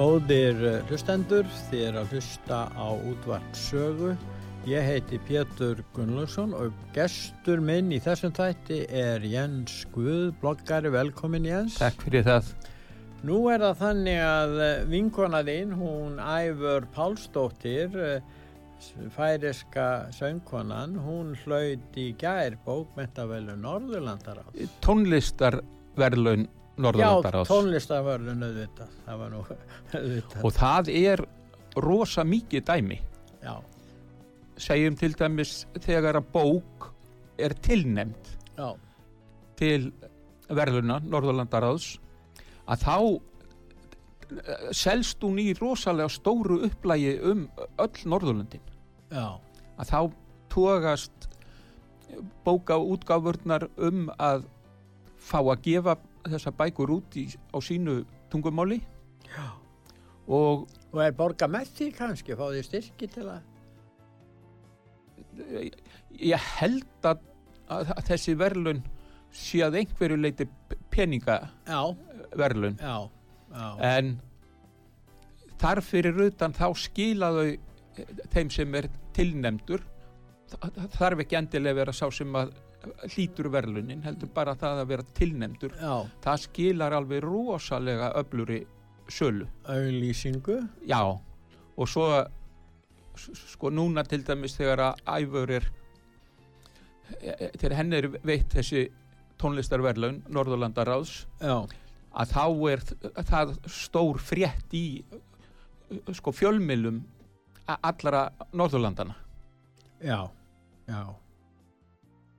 [0.00, 4.14] Góðir eh, hlustendur, þið er að hlusta á útvart sögu.
[4.64, 11.44] Ég heiti Pétur Gunnlaugsson og gestur minn í þessum þætti er Jens Guð, bloggari, velkomin
[11.44, 11.76] Jens.
[11.82, 12.48] Takk fyrir það.
[13.28, 22.00] Nú er það þannig að eh, vinkonaðinn, hún Æfur Pálsdóttir, eh, færiska söngkonan, hún hlaut
[22.00, 24.48] í gær bókmentavelun Norðurlandar á.
[24.80, 26.48] Tónlistarverlun
[26.84, 27.48] Norðurlandaráðs.
[27.48, 29.40] Já, tónlistarverðun auðvitað, það var nú
[30.00, 30.44] auðvitað.
[30.44, 31.24] Og það er
[31.86, 33.00] rosa mikið dæmi.
[33.44, 33.54] Já.
[34.60, 36.90] Segjum til dæmis þegar að bók
[37.40, 38.74] er tilnemd Já.
[39.56, 39.92] til
[40.50, 41.94] verðuna Norðurlandaráðs
[42.70, 47.46] að þá eh, selst hún í rosalega stóru upplægi um
[47.80, 48.66] öll Norðurlandin.
[49.10, 49.38] Já.
[49.80, 50.00] Að þá
[50.52, 51.30] tógast
[52.44, 54.44] bóka útgáfurnar um að
[55.20, 58.80] fá að gefa þessa bækur út í, á sínu tungumáli
[59.30, 59.46] Já.
[60.28, 63.44] og Og er borga með því kannski, fá því styrki til að...
[66.18, 67.20] ég held að,
[67.70, 68.80] að, þessi verðlun
[69.30, 70.48] sé að einhverju leiti
[70.90, 73.68] peningaverðlun Já, já, já.
[73.92, 74.16] en
[75.62, 77.46] þar fyrir utan þá skilaðu
[78.34, 79.86] þeim sem er tilnemdur
[80.96, 82.50] þarf ekki endilega vera sá sem að
[83.14, 88.62] hlítur verðlunin heldur bara það að vera tilnemdur Já, það skilar alveg rosalega öfluri
[89.10, 89.48] sölu.
[89.66, 90.60] Auðlýsingu.
[90.86, 91.00] já
[91.76, 92.06] og svo
[93.34, 95.66] sko núna til dæmis þegar að æfur er
[97.20, 98.86] e, þegar henni er veitt þessi
[99.40, 101.56] tónlistarverlaun Norðurlandaráðs Já,
[102.12, 102.84] að þá er
[103.32, 104.84] það stór frétt í
[106.16, 107.02] sko fjölmilum
[107.66, 109.16] allra Norðurlandana
[110.00, 110.22] já,
[110.88, 111.02] já.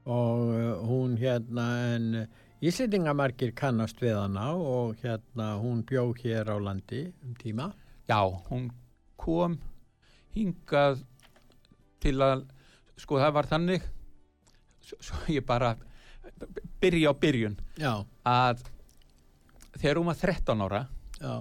[0.05, 2.27] Og uh, hún hérna, en
[2.61, 7.71] Íslendingamarkir kannast við hana og hérna hún bjó hér á landi um tíma.
[8.07, 8.71] já, hún
[9.17, 9.57] kom
[10.35, 11.01] hingað
[12.01, 12.43] til að
[12.97, 13.87] sko það var þannig
[14.81, 15.75] svo ég bara
[16.81, 17.57] byrja á byrjun.
[17.77, 18.65] Já, að
[19.77, 20.81] þegar hún var 13 ára
[21.21, 21.35] já,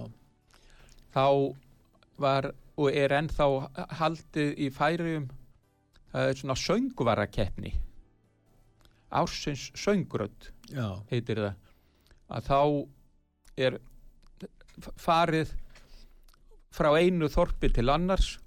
[1.13, 1.25] þá
[2.21, 3.47] var og er ennþá
[3.99, 5.27] haldið í færium
[6.11, 7.73] það er svona söngvarakeppni
[9.11, 11.55] ársins söngrödd já, heitir það
[12.31, 12.61] að þá
[13.67, 13.77] er
[14.99, 15.51] farið
[16.71, 18.37] frá einu þorpi til annars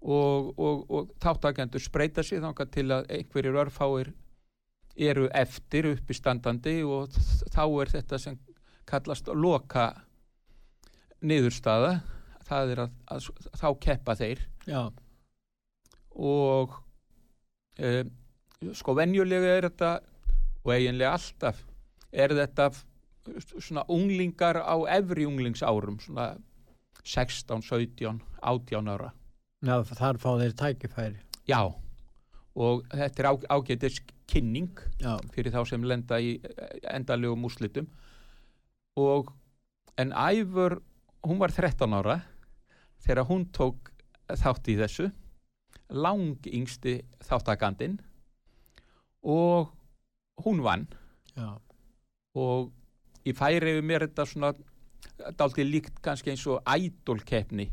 [0.00, 4.12] og, og, og þáttakendur spreita sig þangað til að einhverjir örfáir
[5.00, 7.12] eru eftir uppi standandi og
[7.52, 8.38] þá er þetta sem
[8.88, 9.92] kallast loka
[11.20, 12.00] niðurstaða.
[12.48, 13.28] Það er að, að
[13.60, 14.40] þá keppa þeir.
[14.66, 14.80] Já,
[16.18, 16.74] og
[17.78, 18.02] e,
[18.76, 19.90] sko venjulega er þetta
[20.60, 21.60] og eiginlega alltaf
[22.12, 22.66] er þetta
[23.56, 26.34] svona unglingar á efri unglingsárum svona
[27.00, 29.12] 16, 17, 18 ára.
[29.64, 31.20] Já, þar fá þeir tækifæri.
[31.48, 31.62] já
[32.60, 36.36] og þetta er ágætis kynning Já, fyrir þá sem lenda í
[36.92, 37.88] endalegum úslitum
[39.00, 39.32] og
[39.96, 40.80] en Æfur
[41.24, 42.20] hún var 13 ára
[43.00, 43.90] þegar hún tók
[44.28, 45.08] þátt í þessu
[45.88, 47.98] lang yngsti þáttakandinn
[49.22, 49.72] og
[50.44, 50.86] hún vann.
[51.36, 51.56] Já,
[52.40, 52.70] og
[53.26, 54.52] í færi við mér þetta svona
[55.36, 57.68] dálítið líkt kannski eins og ædolkeppni.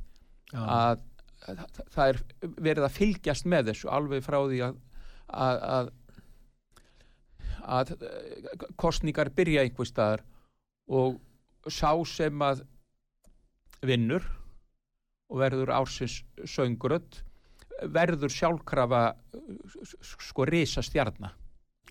[0.57, 0.99] Að,
[1.47, 1.63] að
[1.93, 2.19] það er
[2.57, 4.77] verið að fylgjast með þessu alveg frá því að
[5.27, 5.91] að, að,
[7.67, 10.23] að kostningar byrja einhver staðar
[10.87, 11.19] og
[11.67, 12.63] sá sem að
[13.85, 14.25] vinnur
[15.27, 17.21] og verður ársins söngurödd
[17.93, 19.01] verður sjálfkrafa
[20.01, 21.35] sko risa stjarnar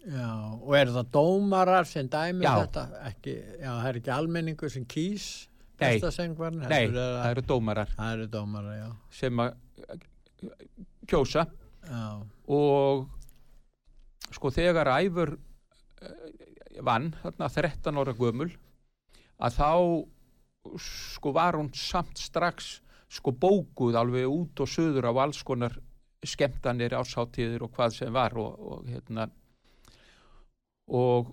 [0.06, 0.30] já,
[0.60, 2.54] og er það dómarar sem dæmi Já.
[2.64, 2.84] þetta?
[3.10, 5.28] Ekki, já, það er ekki almenningu sem kýs
[5.76, 5.98] Nei.
[6.70, 9.50] Nei, er það eru dómarar það eru dómarar, já, sem að
[11.10, 12.04] kjósa já,
[12.56, 13.06] og
[14.36, 15.36] sko þegar æfur
[16.02, 18.50] eh, vann þarna 13 ára gömul
[19.36, 19.70] að þá
[20.82, 25.76] sko var hún samt strax sko bókuð alveg út og söður á alls konar
[26.26, 29.28] skemmtanir, ásáttíðir og hvað sem var og, og hérna
[30.86, 31.30] og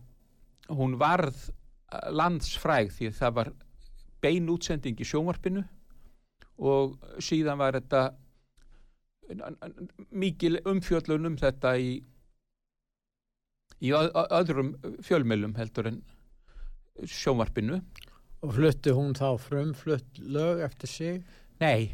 [0.70, 1.50] hún varð
[2.14, 3.52] landsfræg því það var
[4.22, 5.64] bein útsending í sjónvarpinu
[6.64, 8.04] og síðan var þetta
[10.14, 11.94] mikil umfjöllun um þetta í
[13.84, 16.02] í öðrum fjölmjölum heldur en
[17.10, 17.82] sjónvarpinu
[18.44, 21.20] Og flutti hún þá frumflutt lög eftir sig?
[21.62, 21.92] Nei,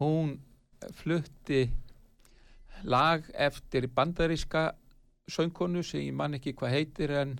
[0.00, 0.38] hún
[0.92, 1.68] flutti
[2.84, 4.72] lag eftir bandaríska
[5.28, 7.34] söngkonu sem ég man ekki hvað heitir en,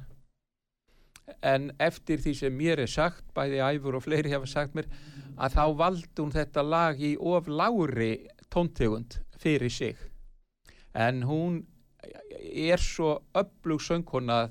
[1.42, 4.88] en eftir því sem mér er sagt, bæði æfur og fleiri hafa sagt mér,
[5.36, 8.12] að þá valdi hún þetta lag í of lári
[8.52, 9.96] tóntegund fyrir sig.
[10.94, 11.62] En hún
[12.40, 14.44] er svo öflug söngkona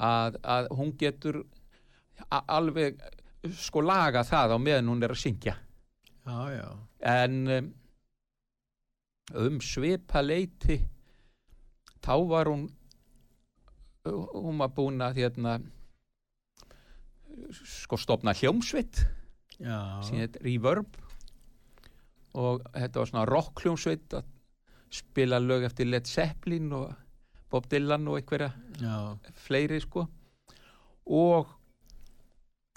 [0.00, 1.42] að, að hún getur
[2.28, 3.00] alveg
[3.56, 5.56] sko laga það á meðan hún er að syngja
[6.26, 6.68] Já, já.
[7.00, 7.70] en um,
[9.46, 10.80] um svipa leiti
[12.04, 12.68] þá var hún
[14.04, 15.58] hún var búin að hérna
[17.52, 19.04] sko stopna hljómsveit
[19.60, 20.00] Já.
[20.06, 20.96] sem heit Reverb
[22.38, 24.28] og þetta var svona rock hljómsveit að
[24.90, 26.92] spila lög eftir Led Zeppelin og
[27.50, 29.16] Bob Dylan og einhverja Já.
[29.46, 30.06] fleiri sko
[31.10, 31.56] og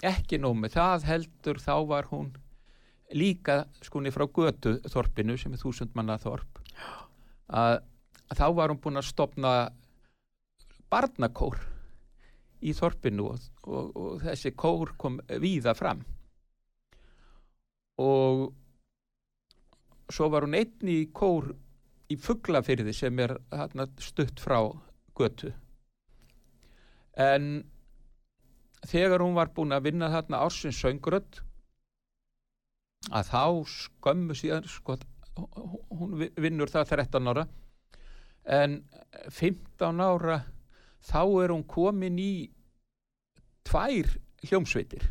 [0.04, 2.32] ekki nóg með það heldur þá var hún
[3.12, 6.60] líka skunni frá götu þorpinu sem er þúsund manna þorp
[7.48, 7.82] að,
[8.30, 9.54] að þá var hún búin að stopna
[10.90, 11.58] barnakór
[12.64, 16.00] í þorpinu og, og, og þessi kór kom víða fram.
[18.00, 18.46] Og
[20.12, 21.52] svo var hún einni í kór
[22.12, 24.58] í fugglafyrði sem er hérna, stutt frá
[25.16, 25.52] götu.
[27.14, 27.64] En
[28.88, 31.42] þegar hún var búin að vinna þarna ársins söngrödd
[33.12, 34.96] að þá skömmu síðan sko,
[35.90, 37.46] hún vinnur það 13 ára
[38.44, 38.78] en
[39.32, 40.38] 15 ára
[41.04, 42.32] þá er hún komin í
[43.64, 44.14] tvær
[44.44, 45.04] hljómsveitir.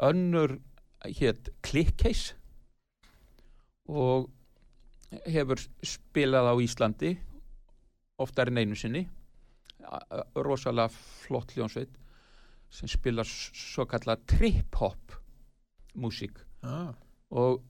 [0.00, 0.58] Önnur
[1.04, 2.36] hétt Clickcase
[3.90, 4.30] og
[5.26, 7.14] hefur spilað á Íslandi
[8.20, 9.06] oftar en einu sinni.
[10.36, 11.92] Rosalega flott hljónsveit
[12.70, 15.19] sem spilar svo kallað trip-hop
[15.96, 16.92] músík Ah.
[17.30, 17.62] og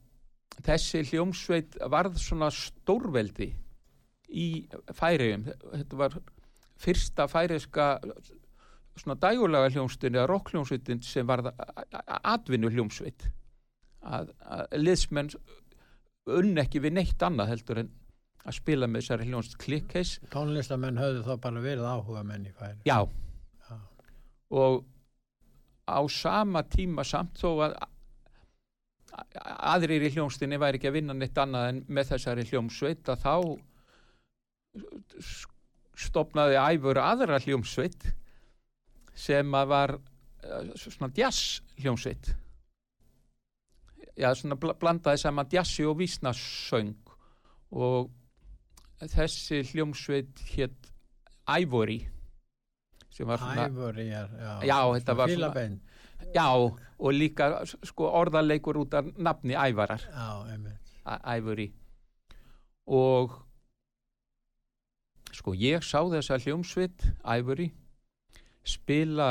[0.67, 3.53] þessi hljómsveit varð svona stórveldi
[4.31, 4.47] í
[4.95, 6.17] færiðum þetta var
[6.81, 7.87] fyrsta færiðska
[9.01, 11.53] svona dægulega hljómsveitin eða rockhljómsveitin sem varð
[12.25, 13.29] atvinnu hljómsveit
[14.03, 15.31] að, að liðsmenn
[16.31, 17.91] unn ekki við neitt annað heldur en
[18.49, 22.79] að spila með þessari hljónst klikkheis Tónlistamenn höfðu þá bara verið áhuga menn í færi.
[22.89, 22.99] já
[23.69, 23.79] Já.
[24.51, 24.85] og
[25.91, 27.75] á sama tíma samt þó að
[29.71, 33.35] aðrir í hljómsdynni væri ekki að vinna neitt annað en með þessari hljómsveit að þá
[36.01, 38.07] stopnaði æfur aðra hljómsveit
[39.17, 42.33] sem að var eh, svona jazz hljómsveit
[44.21, 46.95] já svona bl blandaði saman jazzi og vísnasöng
[47.71, 48.11] og
[49.11, 50.91] þessi hljómsveit hétt
[51.51, 52.01] Ivory
[53.11, 54.53] sem var svona Æfur er, já.
[54.71, 55.69] Já, þetta var svona-.
[56.35, 56.47] Já,
[57.01, 60.93] og líka sko orðarleikur út af nafni ævarar, Já, einmitt.
[61.07, 61.69] Æ- Ivory.
[62.87, 63.33] Og
[65.33, 67.71] sko ég sá þessa hljómsveit, Ivory,
[68.67, 69.31] spila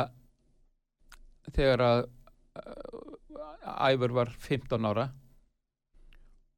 [1.54, 2.00] þegar að
[2.60, 5.08] uh, Ivor var 15 ára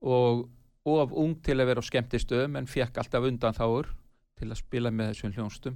[0.01, 0.47] og
[0.87, 3.91] of ung til að vera á skemmtistöðum en fekk alltaf undan þáur
[4.39, 5.75] til að spila með þessum hljónstum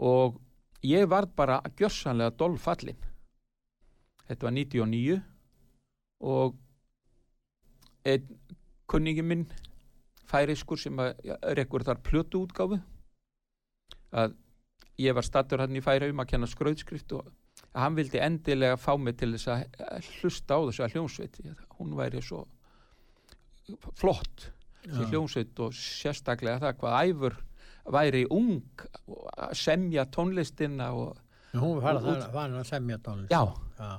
[0.00, 0.38] og
[0.86, 2.96] ég var bara gjörsanlega dolfallin
[4.28, 5.20] þetta var 99
[6.26, 6.56] og
[8.06, 8.26] einn
[8.90, 9.46] kunningi minn
[10.26, 11.14] færiskur sem að
[11.58, 12.78] rekkur þar plötu útgáfu
[14.16, 14.34] að
[15.02, 17.28] ég var stattur hann í færaum að kenna skrauðskrift og
[17.76, 21.40] hann vildi endilega fá mig til þess að hlusta á þessu að hljónsveit
[21.78, 22.44] hún væri svo
[23.98, 24.48] flott
[24.86, 25.08] því Já.
[25.10, 27.38] hljónsveit og sérstaklega það hvað æfur
[27.96, 31.22] væri ung að semja tónlistina og
[31.56, 31.96] Hún var
[32.34, 33.30] var að semja tónlist.
[33.32, 33.40] já,
[33.78, 33.90] Já,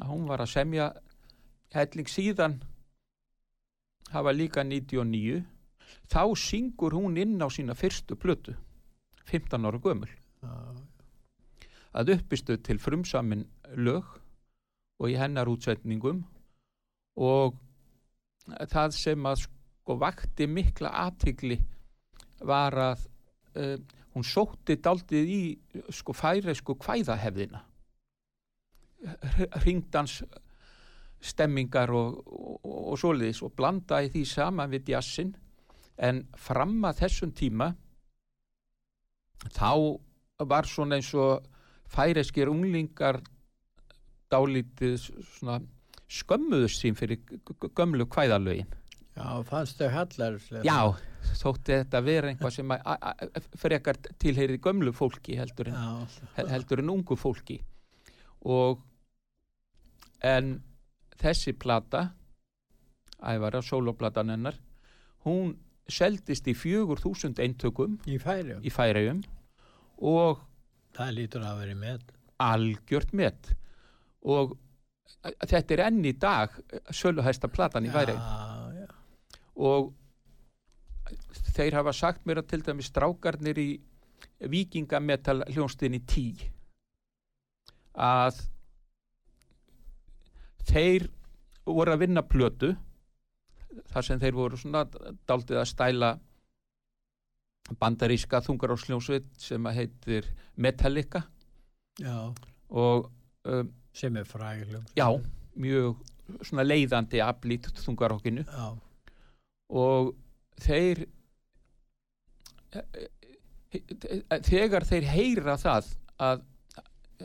[0.00, 0.90] að hún var að semja
[1.74, 2.58] helling síðan
[4.12, 5.42] var líka 99
[6.10, 8.54] þá syngur hún inn á sína fyrstu plötu
[9.30, 10.10] 15 ára gömul.
[11.94, 13.46] Að uppistu til frumsamin
[13.78, 14.06] lög
[15.00, 16.22] og í hennar útsetningum
[17.16, 17.56] og
[18.70, 21.58] það sem að sko vakti mikla aðtigli
[22.44, 23.06] var að
[23.56, 23.78] uh,
[24.14, 25.42] hún sótti daldið í
[25.94, 27.62] sko færeisku kvæðahefðina
[29.64, 30.22] ringdans
[31.24, 35.32] stemmingar og, og, og svoleiðis og blanda í því saman við jazzin
[35.96, 37.70] en fram að þessum tíma
[39.54, 39.70] þá
[40.48, 41.44] var svona eins og
[41.94, 43.20] færeskir unglingar
[44.32, 44.96] dálítið
[45.36, 45.60] svona
[46.10, 47.20] skömmuðust sín fyrir
[47.76, 48.70] gömlu kvæðalögin.
[49.14, 50.64] Já, fannst þau hallarslega.
[50.66, 52.72] Já, þótti þetta vera einhvað sem
[53.62, 56.08] frekar tilheyrið gömlu fólki heldur en,
[56.50, 57.60] heldur en ungu fólki.
[58.42, 58.82] Og
[60.24, 60.54] en
[61.20, 62.06] þessi plata
[63.24, 64.56] ævara, soloplatan hennar
[65.24, 65.54] hún
[65.88, 68.56] seldist í fjögur þúsund eintökum í færi.
[68.64, 69.22] í Færeyjum
[70.00, 70.40] og
[70.96, 72.00] Það lítur að vera með.
[72.40, 73.52] algjört met
[74.24, 74.56] og
[75.44, 76.56] þetta er enn í dag
[76.90, 78.88] söluhæsta platan í Færeyjum Já, já.
[79.56, 79.92] og
[81.54, 83.68] þeir hafa sagt mér að til dæmis strákarnir í
[84.50, 86.26] vikingametal hljónstinni tí
[87.94, 88.40] að
[90.68, 91.08] þeir
[91.64, 92.74] voru að vinna plötu
[93.90, 94.84] þar sem þeir voru svona
[95.28, 96.10] daldið að stæla
[97.80, 100.28] bandaríska þungarársljónsveit sem að heitir
[100.60, 101.24] Metallica.
[102.00, 102.34] Já,
[102.70, 103.08] og
[103.48, 104.84] um, sem er frægilum.
[104.98, 105.08] já,
[105.56, 106.02] mjög
[106.42, 108.44] svona leiðandi aflít þungarokkinu.
[109.74, 110.12] Og
[110.60, 111.06] þeir
[114.44, 115.90] þegar þeir heyra það
[116.22, 116.42] að,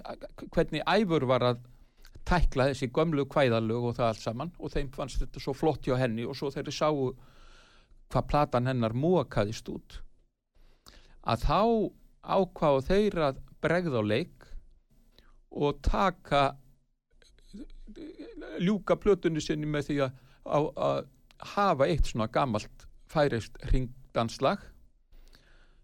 [0.04, 1.64] að hvernig æfur var að
[2.28, 5.98] tækla þessi gömlu kvæðalög og það allt saman og þeim fannst þetta svo flott hjá
[6.00, 7.12] henni og svo þeir sáu
[8.10, 10.00] hvað platan hennar mókaðist út.
[11.24, 11.62] Að þá
[12.24, 14.50] ákváðu þeir að bregða á leik
[15.50, 16.44] og taka
[18.60, 21.00] ljúka plötunni sinni með því að, að, að
[21.56, 24.62] hafa eitt svona gamalt færist ringdanslag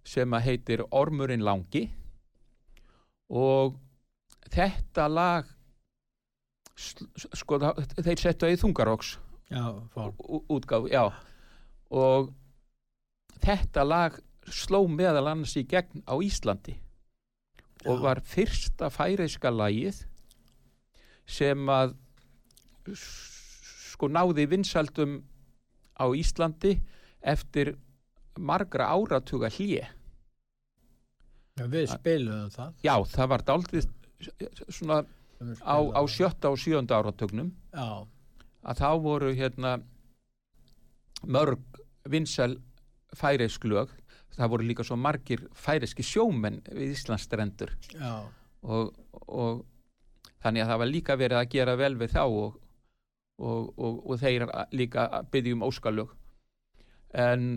[0.06, 1.88] sem að heitir Ormurinn langi.
[3.34, 3.80] Og
[4.54, 5.55] þetta lag
[6.76, 7.60] sko
[8.04, 9.14] þeir settu í þungaróks
[10.92, 11.04] já
[11.96, 12.32] og
[13.46, 14.18] þetta lag
[14.52, 16.76] sló meðal annars í gegn á Íslandi
[17.86, 18.04] og Já.
[18.04, 20.04] var fyrsta færeiska lagið
[21.30, 21.96] sem að
[22.96, 25.20] sko náði vinsaldum
[25.98, 26.76] á Íslandi
[27.26, 27.76] eftir
[28.38, 29.86] margra áratuga hlje
[31.56, 32.74] Já, við spiluðum það.
[32.84, 33.86] já, það var daldið
[34.76, 34.98] svona
[35.62, 37.52] á, á sjötta og sjönda áratugnum.
[37.74, 37.82] Það.
[37.82, 38.08] Já,
[38.66, 39.76] að þá voru hérna
[41.28, 41.60] mörg
[42.10, 42.58] vinsal
[43.16, 43.92] færeisk lög.
[44.36, 47.72] Það voru líka svo margir færeiski sjómenn við Íslandsstrendur.
[48.66, 48.92] Og,
[49.28, 49.62] og
[50.44, 52.58] þannig að það var líka verið að gera vel við þá og,
[53.40, 56.12] og, og, og þeir líka að byggja um óskalög.
[57.16, 57.48] En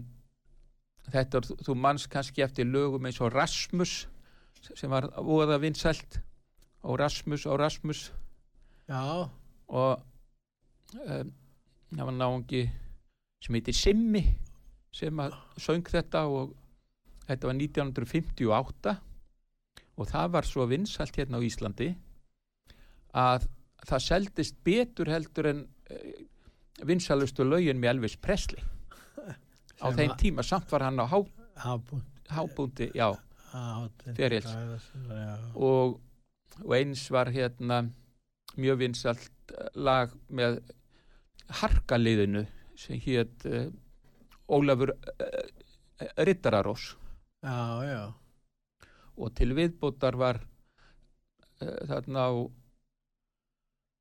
[1.11, 4.05] þetta, er- þú manns kannski eftir lögum eins og Rasmus
[4.75, 6.21] sem var voða vinsælt
[6.83, 8.13] og Rasmus og Rasmus
[8.89, 9.29] já,
[9.69, 10.03] og
[10.95, 11.33] um,
[11.91, 12.63] það var náungi
[13.45, 14.25] sem heitir Simmi
[14.95, 16.55] sem að söng þetta og
[17.29, 18.97] þetta var 1958
[19.99, 21.93] og það var svo vinsælt hérna á Íslandi
[23.19, 23.49] að
[23.89, 26.27] það seldist betur heldur en uh,
[26.87, 28.63] vinsælustu lögin með Elvis Presley.
[29.79, 33.15] Á þeim tíma samt var hann á hábúndi já.
[33.49, 33.89] Já,
[35.55, 36.01] og,
[36.65, 37.83] og eins var hérna
[38.59, 40.61] mjög vinsalt lag með
[41.61, 42.45] harkaliðinu
[42.79, 43.69] sem hétt uh,
[44.49, 45.43] Ólafur uh,
[46.25, 46.95] Rittararós
[47.45, 48.03] já, já,
[49.17, 52.33] og til viðbótar var uh, þarna á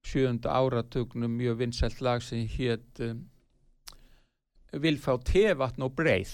[0.08, 3.04] sjönda áratugnum mjög vinsalt lag sem hétt
[4.76, 6.34] Vilfá tevatn og breið.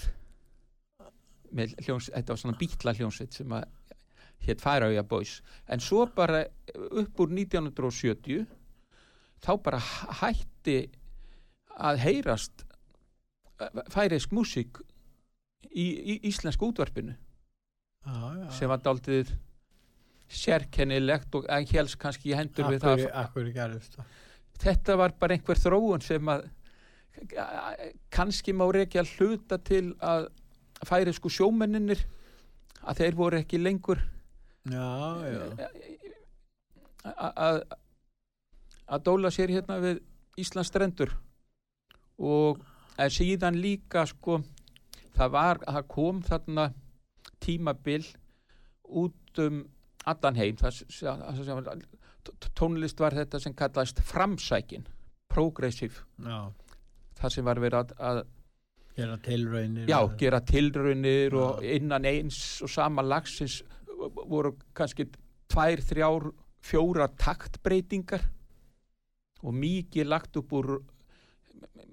[1.54, 3.68] Með hljós, þetta var svona bítla hljónsveit sem að
[4.48, 5.38] hétt Færauja Boys.
[5.68, 6.44] En svo bara
[6.90, 8.46] upp úr 1970
[9.44, 10.78] þá bara hæ- hætti
[11.78, 12.64] að heyrast
[13.90, 14.80] færisk músík
[15.70, 17.14] í, í íslensk útvarpinu.
[18.04, 18.50] Já, já.
[18.52, 19.30] sem var daldið
[20.28, 23.14] sérkennilegt og helst kannski í hendur við Akkur, það?
[23.24, 23.48] Akkur
[24.64, 26.44] þetta var bara einhver þróun sem að
[28.14, 30.28] kannski má rekja hluta til að
[30.84, 32.02] færisku sjómenninir
[32.84, 34.02] að þeir voru ekki lengur
[38.84, 40.00] að dóla sér hérna við
[40.40, 41.12] Íslands strendur
[42.18, 42.62] og
[43.12, 44.40] síðan líka sko
[45.14, 46.68] það var, það kom þarna
[47.44, 48.02] tímabil
[48.84, 49.64] út um
[50.08, 50.80] allan heim það,
[52.56, 54.86] tónlist var þetta sem kallaðist framsækin
[55.34, 56.52] progressive, já.
[57.18, 58.24] það sem var verið að, að
[58.94, 59.88] Gera tilraunir.
[59.90, 63.62] já, gera tilraunir og innan eins og sama lagsins
[64.28, 65.06] voru kannski
[65.50, 66.30] tvær, þrjár,
[66.64, 68.24] fjóra taktbreytingar
[69.44, 70.70] og mikið lagt upp úr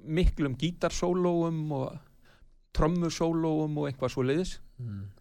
[0.08, 1.98] miklum gítarsólóum og
[2.76, 5.12] trommusólóum og eitthvað svo leiðis Mm.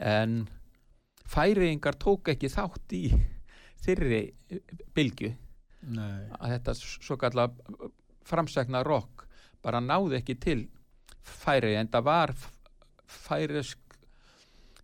[0.00, 0.48] en
[1.28, 3.02] færiðingar tók ekki þátt í
[3.84, 4.20] þyrri
[4.96, 5.34] bylgju
[5.82, 6.30] Nei.
[6.40, 7.50] að þetta svo kalla
[8.24, 9.26] framsækna rock
[9.60, 10.62] bara náði ekki til
[11.20, 12.34] færi en það var
[13.06, 13.78] færisk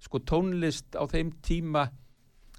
[0.02, 1.86] sko tónlist á þeim tíma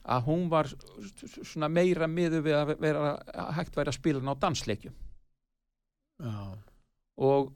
[0.04, 3.14] að hún var svona meira miður við að vera
[3.56, 4.96] hægt væri að spila hann á dansleikjum
[6.24, 6.58] Já.
[7.24, 7.54] og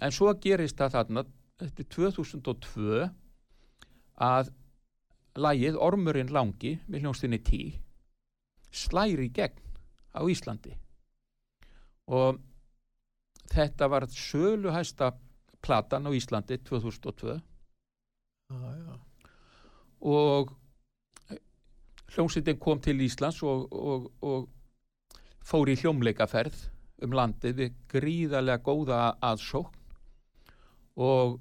[0.00, 1.24] en svo gerist það þarna
[1.60, 3.02] þetta er 2002
[4.30, 4.52] að
[5.40, 7.62] lægið Ormurinn langi með hljónstinni tí
[8.72, 9.60] slæri gegn
[10.16, 10.72] á Íslandi
[12.10, 12.40] og
[13.52, 15.12] þetta var söluhæsta
[15.60, 17.49] platan á Íslandi 2002 Já, já.
[20.00, 20.54] Og
[22.14, 24.48] hljómsveitin kom til Íslands og, og, og
[25.46, 26.56] fór í hljómleikaferð
[27.04, 29.76] um landið við gríðarlega góða aðsókn.
[31.00, 31.38] Og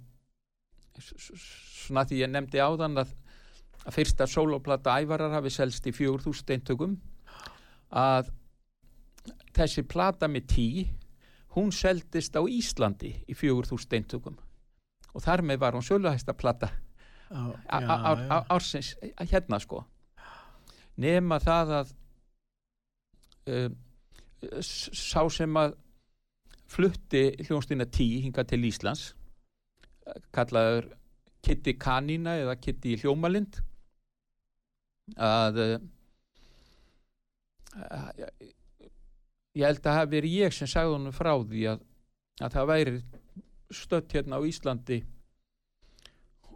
[1.00, 3.14] svona því ég nefndi áðan að,
[3.86, 6.98] að fyrsta soloplata ævarar hafi selst í 4000 eintökum
[7.90, 8.30] að
[9.56, 10.68] þessi plata með tí
[11.56, 14.38] hún seldist á Íslandi í 4000 eintökum.
[15.16, 16.70] Og þar með var hún söluhæsta plata
[18.50, 18.94] Ársins
[19.30, 19.84] hérna sko.
[21.00, 21.92] Nema það að
[24.62, 25.76] s- sá sem að
[26.70, 29.14] flutti hljónstina tí hinga til Íslands
[30.36, 30.90] kallaður
[31.46, 33.60] Kitty Kanína eða Kitty Hljómalind
[35.18, 35.78] að uh,
[39.58, 41.80] ég held að það verið ég sem sagði honum frá því að,
[42.46, 42.94] að það væri
[43.80, 45.00] stött hérna á Íslandi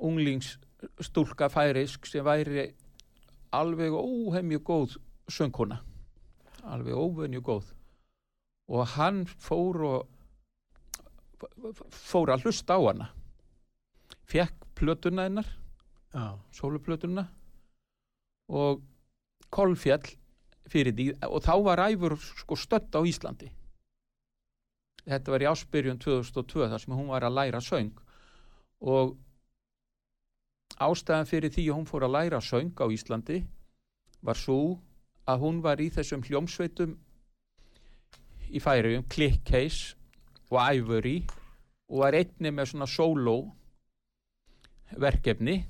[0.04, 2.74] unglingsstúlka færisk sem væri
[3.54, 4.98] alveg óhemju góð
[5.32, 5.80] söngkona.
[6.64, 7.74] Alveg óvenju góð.
[8.68, 10.08] Og hann fór og
[11.92, 13.10] fór að hlusta á hana.
[14.28, 15.48] Fekk plötuna hennar
[16.14, 16.40] Já.
[16.52, 17.28] sóluplötuna
[18.50, 18.82] og
[19.52, 20.06] kolfjall
[20.68, 21.10] fyrir því.
[21.28, 23.52] Og þá var æfur sko stödd á Íslandi.
[25.04, 27.92] Þetta var í áspyrjun 2002 þar sem hún var að læra söng.
[28.82, 29.18] Og
[30.90, 33.44] ástæðan fyrir því að hún fór að læra söng á Íslandi
[34.24, 34.80] var svo
[35.30, 36.96] að hún var í þessum hljómsveitum
[38.54, 39.96] í færiðum Click Case
[40.52, 41.24] og Ivory
[41.90, 43.38] og var einni með svona solo
[45.00, 45.64] verkefni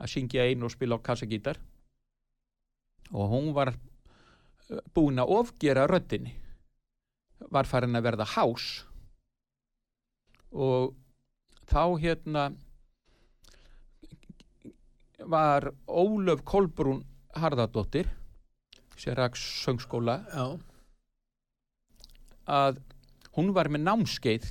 [0.00, 1.60] að syngja einu og spila á kassagítar.
[3.14, 6.34] Og hún var eh, búin að ofgera röddinni.
[7.50, 8.84] Var farin að verða hás.
[10.50, 10.94] Og
[11.68, 12.44] þá hérna
[15.18, 18.08] var Ólöf Kolbrún Harðardóttir
[18.96, 20.46] sem raks söngskóla Já.
[22.46, 22.80] að
[23.36, 24.48] hún var með námskeið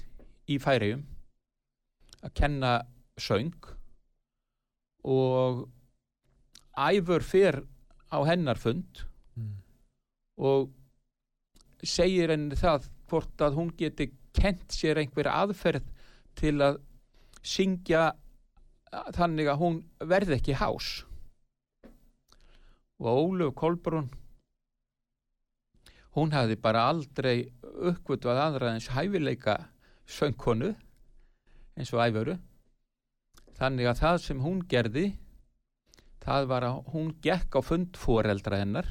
[0.52, 1.04] í færiðum
[2.24, 2.74] að kenna
[3.20, 3.54] söng
[5.04, 5.66] og
[6.80, 7.62] æfur fyrr
[8.14, 9.56] á hennar fund Mm.
[10.38, 10.70] og
[11.82, 15.88] segir henni það hvort að hún geti kent sér einhver aðferð
[16.38, 16.78] til að
[17.42, 18.12] syngja
[19.16, 20.90] þannig að hún verði ekki hás.
[23.04, 24.12] Og Ólöf Kolbrún
[26.14, 29.58] hún hafði bara aldrei uppgötvað aðra eins hæfileika
[30.06, 30.74] söngkonu
[31.78, 32.36] eins og æfuru
[33.58, 35.08] þannig að það sem hún gerði
[36.24, 38.90] það var að hún gekk á fund foreldra hennar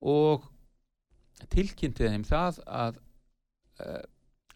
[0.00, 0.44] og
[1.52, 3.00] tilkynnti þeim það að
[3.80, 4.04] uh,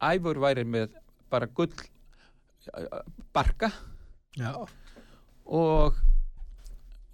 [0.05, 0.93] æfur væri með
[1.33, 3.01] bara gull uh,
[3.33, 3.73] barka
[4.35, 4.67] Já.
[5.45, 5.95] og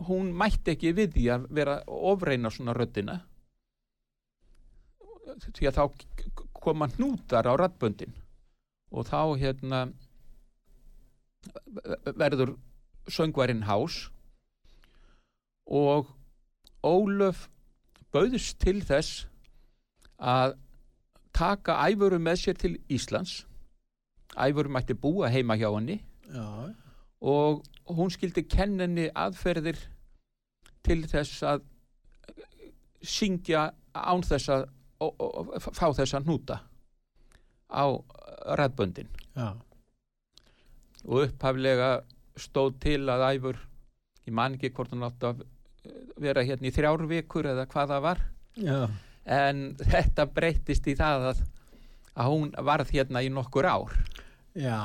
[0.09, 3.19] hún mætti ekki við því að vera ofreina svona röddina.
[5.57, 5.85] Því að þá
[6.57, 8.15] koma hnútar á rattböndin
[8.91, 9.83] og þá hérna
[12.17, 12.57] verður
[13.09, 14.09] söngvarinn hás.
[15.67, 16.09] Og
[16.81, 17.49] Ólöf
[18.13, 19.27] bauðist til þess
[20.17, 20.57] að
[21.37, 23.45] taka æfuru með sér til Íslands.
[24.37, 26.01] Æfuru mætti búa heima hjá henni.
[26.33, 26.73] Já.
[27.21, 29.79] Og hún skildi kenninni aðferðir
[30.87, 31.65] til þess að
[33.01, 34.69] syngja án þess að
[35.01, 36.59] og, og, og, fá þess að hnúta
[37.71, 37.85] á
[38.59, 39.55] ræðböndin Já.
[41.07, 41.91] og upphaflega
[42.41, 43.61] stóð til að æfur
[44.27, 45.45] ég man ekki hvort hún átt að
[46.21, 48.23] vera hérna í þrjár vikur eða hvað það var
[48.61, 48.81] Já.
[49.25, 51.45] en þetta breyttist í það að,
[52.15, 53.97] að hún varð hérna í nokkur ár
[54.55, 54.79] Já.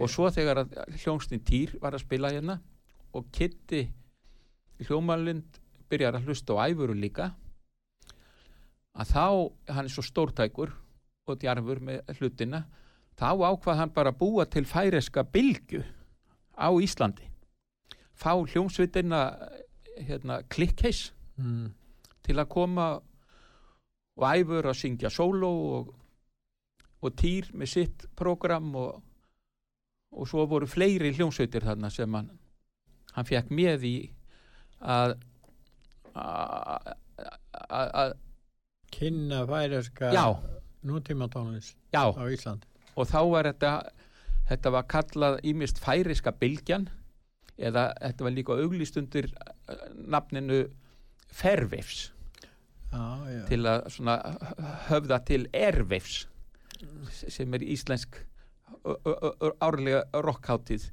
[0.00, 0.64] og svo þegar
[1.02, 2.58] hljómsninn Týr var að spila hérna
[3.12, 3.82] og Kitty
[4.86, 7.30] hljómalind byrjar að hlusta á æfuru líka
[8.96, 9.24] að þá
[9.76, 10.72] hann er svo stórtækur
[11.26, 12.62] og djarfur með hlutina
[13.20, 15.82] þá ákvað hann bara að búa til færeska bylgu
[16.56, 17.28] á Íslandi
[18.16, 19.22] fá hljómsvitina
[20.00, 21.74] hérna, klikkheis Mm.
[22.24, 22.84] til að koma
[24.16, 25.90] og æfur að syngja sóló og,
[27.02, 29.02] og týr með sitt prógram og,
[30.16, 32.30] og svo voru fleiri hljómsveitir þarna sem hann,
[33.12, 33.96] hann fekk með í
[34.80, 35.16] að
[36.16, 38.14] að-
[38.96, 40.12] Kynna færiska
[40.86, 42.66] nútíma tónlist já á Íslandi.
[42.96, 43.72] og þá var þetta
[44.48, 46.88] þetta var kallað ímist færiska bylgjan
[47.58, 49.28] eða þetta var líka auglýst undir
[49.68, 50.62] eh, nafninu
[51.32, 52.12] Fairwaves
[52.92, 53.42] Já, já.
[53.48, 54.16] til að svona
[54.88, 56.26] höfða til Airwaves
[57.12, 58.20] sem er íslensk
[59.62, 60.88] árlega rockháttíð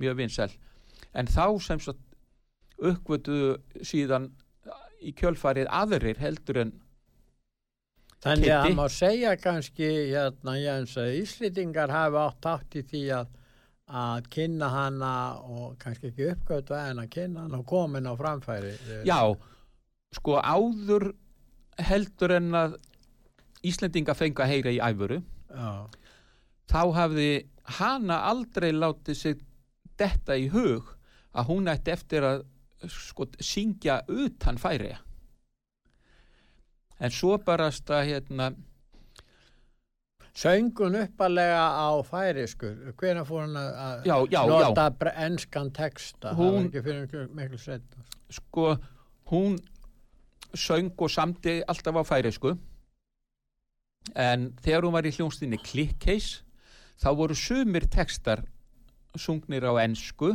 [0.00, 0.50] mjög vinsæl
[1.16, 1.96] en þá sem svo
[2.76, 4.30] uppvötuðu síðan
[5.00, 6.74] í kjölfarið aðrir heldur en
[8.26, 13.34] Þannig að það má segja kannski hérna að Íslendingar hafi átt átt í því að
[13.86, 15.10] að kynna hana
[15.46, 18.72] og kannski ekki uppgötu en að kynna hana og komin á framfæri.
[19.06, 19.20] já,
[20.12, 21.12] sko áður
[21.78, 22.76] heldur en að
[23.70, 25.70] Íslendinga fengu að heyra í æfuru Já,
[26.70, 27.28] þá hafði
[27.78, 29.40] hana aldrei látið sig
[29.98, 30.92] detta í hug
[31.36, 32.44] að hún ætti eftir að
[32.92, 34.98] sko, syngja utan færiða
[37.00, 38.50] en svo barast að hérna,
[40.36, 42.74] Söngun uppalega á færiskur.
[43.00, 46.34] Hvena fór hann að já, já, nota enskan texta?
[46.34, 47.96] Það Hún- var ekki fyrir miklu sett.
[48.28, 48.76] sko
[49.30, 49.56] hún
[50.54, 52.58] söng og samti alltaf á færisku
[54.14, 56.44] en þegar hún var í hljónstinni Clickcase
[57.02, 58.44] þá voru sumir textar
[59.16, 60.34] sungnir á ensku.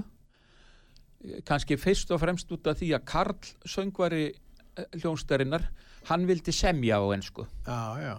[1.46, 4.32] Kannski fyrst og fremst út af því að Karl söngvari
[4.98, 5.68] hljónstarinnar
[6.10, 7.06] hann vildi semja á
[7.66, 8.16] Já, já.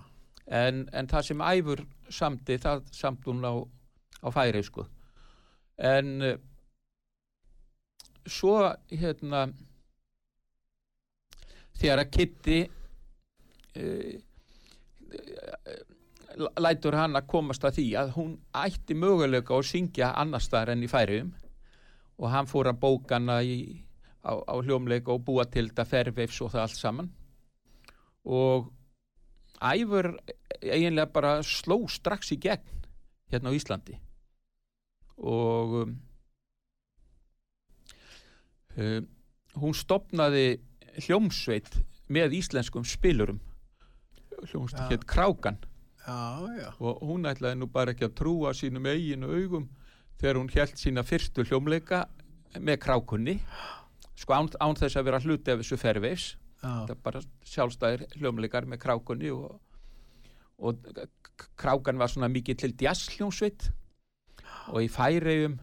[0.47, 3.55] en, en það sem æfur samti það samt hún á,
[4.23, 4.85] á færeisku
[5.79, 6.37] en uh,
[8.27, 8.59] svo
[8.91, 9.47] hérna
[11.81, 14.21] þegar að Kitty uh,
[16.61, 20.85] lætur hann að komast að því að hún ætti möguleika að syngja annar staðar enn
[20.87, 21.33] í færiðum
[22.23, 23.83] og hann fór að bóka hana í,
[24.25, 27.11] á, á hljómleika og búa til þetta ferveifs og það allt saman.
[28.25, 28.71] Og
[29.59, 30.13] æfur
[30.63, 32.83] eiginlega bara sló strax í gegn
[33.33, 33.99] hérna á Íslandi.
[35.19, 35.97] Og um,
[38.77, 39.09] um,
[39.59, 40.61] hún stopnaði
[41.03, 41.81] hljómsveit
[42.13, 43.41] með íslenskum spilurum
[44.49, 44.89] hljómsveit Já.
[44.91, 45.59] hétt Krákan.
[46.03, 46.19] Já,
[46.59, 46.69] já.
[46.81, 49.69] og hún ætlaði nú bara ekki að trúa sínum eiginu augum
[50.19, 52.07] þegar hún held sína fyrstu hljómleika
[52.59, 53.37] með krákunni.
[54.19, 56.27] Sko án, án þess að vera hluti af þessu ferveifs
[56.63, 59.59] Já, þetta er bara sjálfstæðir hljómleikar með krákunni og,
[60.63, 60.91] og
[61.59, 63.71] krákan var svona mikið til jazzhljómsveit
[64.71, 65.57] og í færiðum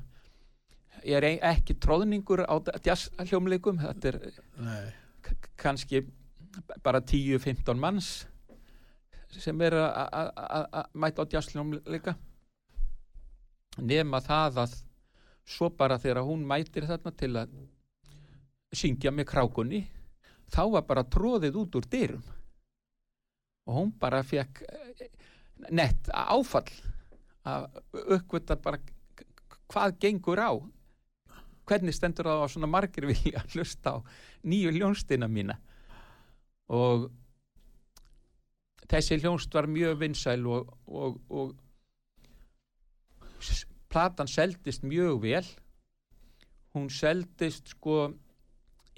[1.03, 4.19] er ein, ekki tróðningur á jazzhljómleikum þetta er
[4.59, 4.89] nei.
[5.59, 6.03] kannski
[6.83, 8.09] bara 10-15 manns
[9.37, 12.15] sem er að- mæta á jazzhljómleika
[13.77, 14.73] nema það að
[15.49, 17.53] svo bara þegar hún mætir þarna til að
[18.75, 19.81] syngja með krákunni
[20.49, 22.23] þá var bara tróðið út úr dyrum.
[23.69, 25.07] Og hún bara fekk eh,
[25.69, 26.69] nett áfall
[27.45, 27.67] að
[28.17, 28.79] uppvita bara
[29.69, 30.51] hvað gengur á.
[31.69, 33.97] Hvernig stendur það á svona margir vilja að hlusta á
[34.41, 35.59] nýju hljónstina mína?
[36.73, 37.09] Og
[38.89, 41.55] þessi hljónst var mjög vinsæl og, og, og
[43.89, 45.45] platan seldist mjög vel.
[46.75, 48.09] Hún seldist sko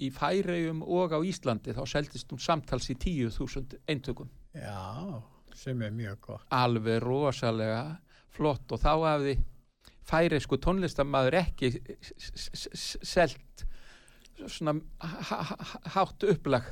[0.02, 1.72] í Færegjum og á Íslandi.
[1.76, 4.28] Þá seldist hún samtals í 10.000 eintökum.
[4.52, 5.22] Já,
[5.56, 6.46] sem er mjög gott.
[6.52, 7.96] alveg rosalega
[8.34, 8.72] flott.
[8.72, 9.36] Og þá hafði
[10.08, 11.70] færeisku tónlistamæður ekki
[12.02, 13.64] s- s- s- selt
[14.50, 14.74] svona
[15.94, 16.64] hátt upplag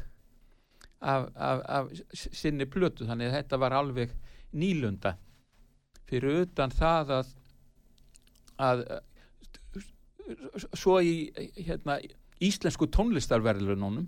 [1.00, 3.06] af, af, af sinni plötu.
[3.08, 4.14] Þannig að þetta var alveg
[4.52, 5.16] nýlunda.
[6.10, 7.36] Fyrir utan það að
[8.60, 8.82] að
[10.76, 11.14] svo í
[11.56, 11.96] hérna,
[12.44, 14.06] íslensku tónlistarverðlununum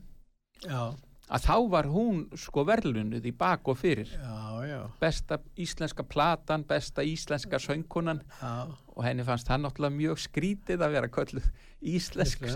[0.63, 0.93] Já,
[1.33, 4.13] að þá var hún sko verðlunuð í bak og fyrir.
[4.13, 4.81] Já, já.
[5.01, 8.23] besta íslenska platan, besta íslenska söngkonan.
[8.39, 11.49] Já, og henni fannst það náttúrulega mjög skrítið að vera kölluð
[11.95, 12.47] íslensk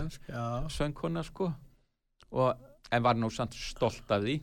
[0.77, 1.51] söngkona sko.
[2.31, 4.37] Og en var nú samt stolt af því.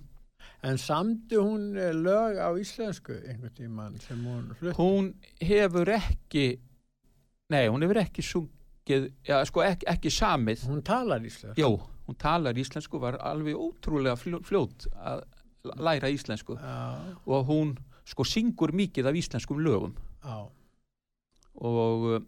[0.64, 4.76] En samdi hún eh, lög á íslensku einhvern tíman sem hún flutt?
[4.78, 6.46] hún hefur ekki
[7.52, 10.64] nei, hún hefur ekki sungið já, sko ekki, ekki samið.
[10.70, 11.60] Hún talar íslensku?
[11.60, 11.76] Jó,
[12.08, 15.24] hún talar íslensku var alveg ótrúlega fljó, fljót að
[15.80, 16.56] læra íslensku.
[16.56, 17.74] Já, og hún
[18.08, 19.96] sko syngur mikið af íslenskum lögum.
[20.24, 20.48] Já,
[21.60, 22.24] og uh,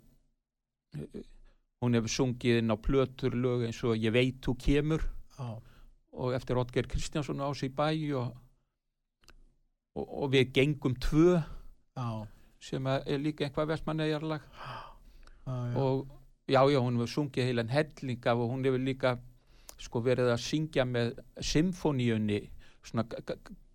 [1.83, 5.09] hún hefur sungið inn á plötur lög eins og Ég veit þú kemur.
[5.37, 5.57] Já,
[6.16, 8.37] og eftir Otger Kristjánsson á sig bæ og,
[9.94, 11.42] og, og við gengum tvö
[11.96, 12.26] já,
[12.61, 14.40] sem er líka einhvað vestmannegarlag
[15.76, 16.09] og
[16.48, 19.18] já, já, hún hefur sungið heilan helling af og hún hefur líka
[19.79, 22.40] sko verið að syngja með symfoníunni
[22.87, 23.05] svona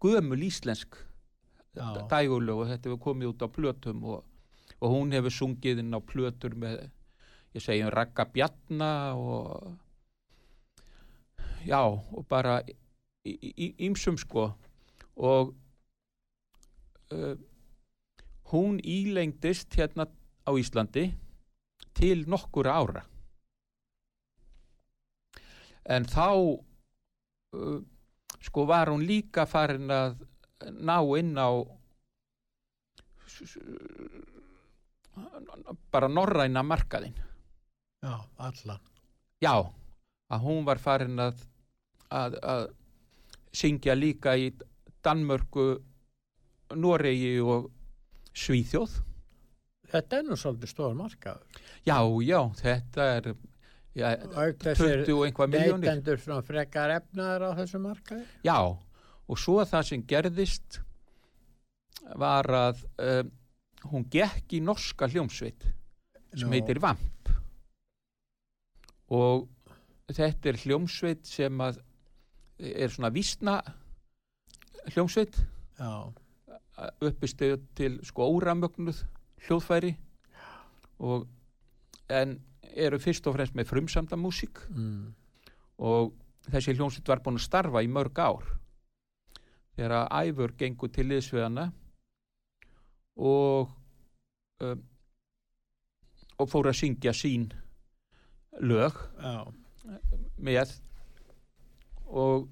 [0.01, 0.97] gömul íslensk
[1.75, 2.07] Já.
[2.09, 4.23] dægulög og þetta hefur komið út á plötum og,
[4.81, 6.89] og hún hefur sungið inn á plötur með
[7.55, 9.71] ég segi um Ragga Bjarna og
[11.65, 12.61] já, og bara
[13.25, 14.51] ímsum sko.
[15.15, 15.53] Og
[17.13, 17.35] uh,
[18.51, 20.07] hún ílengdist hérna
[20.47, 21.11] á Íslandi
[21.93, 23.05] til nokkura ára.
[25.85, 26.27] En þá
[27.53, 27.79] uh,
[28.41, 30.21] sko var hún líka farin að
[30.81, 31.49] ná inn á
[35.91, 37.15] bara norræna markaðin
[38.01, 38.81] já, allan.
[39.41, 39.55] já,
[40.31, 41.41] að hún var farin að,
[42.11, 42.65] að, að
[43.55, 44.51] syngja líka í
[45.03, 45.69] Danmörku
[46.77, 47.71] Noregi og
[48.37, 48.99] Svíþjóð
[49.91, 51.63] Þetta er nú svolítið stór markaður.
[51.83, 53.25] já, já, þetta er
[53.97, 54.07] já,
[54.39, 58.23] Auk þessir 20 og einhvað miljónir neytendur svona frekar efnaður á þessu markaði.
[58.47, 58.57] Já,
[59.27, 60.79] og svo það sem gerðist
[62.21, 63.31] var að um,
[63.91, 65.67] hún gekk í norska hljómsveit
[66.31, 66.55] sem Nú.
[66.55, 67.31] heitir Vamp
[69.11, 69.49] og
[70.11, 71.81] þetta er hljómsveit sem að
[72.61, 73.59] er svona vísna
[74.93, 75.37] hljómsveit.
[75.79, 76.13] Já,
[77.01, 79.03] uppistöð til sko óramögnuð
[79.47, 79.95] hljóðfæri.
[80.99, 81.27] Og
[82.09, 84.63] en eru fyrst og fremst með frumsamda músík.
[84.69, 85.13] Mm.
[85.81, 86.13] og
[86.45, 88.45] þessi hljómsveit var búin að starfa í mörg ár.
[89.73, 91.71] Þegar að æfur gengur til liðsveðana
[93.17, 93.71] og
[94.61, 94.83] um,
[96.41, 97.49] og fór að syngja sín
[98.61, 99.45] lög já,
[100.37, 100.73] með
[102.11, 102.49] og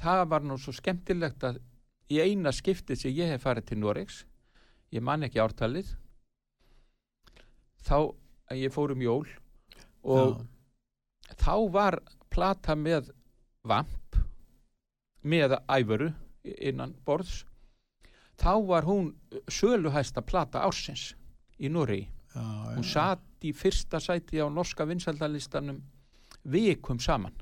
[0.00, 1.60] það var nú svo skemmtilegt að
[2.12, 4.24] í eina skiptið sem ég hef farið til Noregs
[4.94, 5.94] ég man ekki ártalið
[7.84, 7.96] þá
[8.50, 9.24] að ég fór um jól
[10.04, 10.44] og já,
[11.40, 11.98] þá var
[12.32, 13.10] plata með
[13.64, 14.18] vamp
[15.24, 16.10] með æfuru
[16.44, 17.44] innan borðs.
[18.36, 19.12] Þá var hún
[19.48, 21.14] söluhæsta plata ársins
[21.56, 22.08] í Noregi.
[22.34, 22.42] Já,
[22.74, 25.78] hún satt í fyrsta sæti á norska vinsaldalistanum
[26.50, 27.36] vikum saman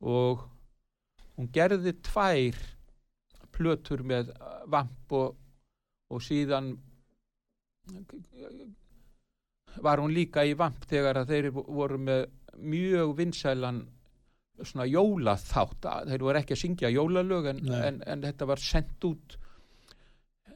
[0.00, 0.44] og
[1.36, 2.58] hún gerði tvær
[3.54, 4.32] plötur með
[4.72, 5.36] vamp og,
[6.10, 6.72] og síðan
[9.80, 12.26] var hún líka í vamp þegar að þeir voru með
[12.60, 13.84] mjög vinsælan
[14.60, 15.86] svona jólaþátt.
[16.10, 19.36] Þeir voru ekki að syngja jólalög en, en, en þetta var sendt út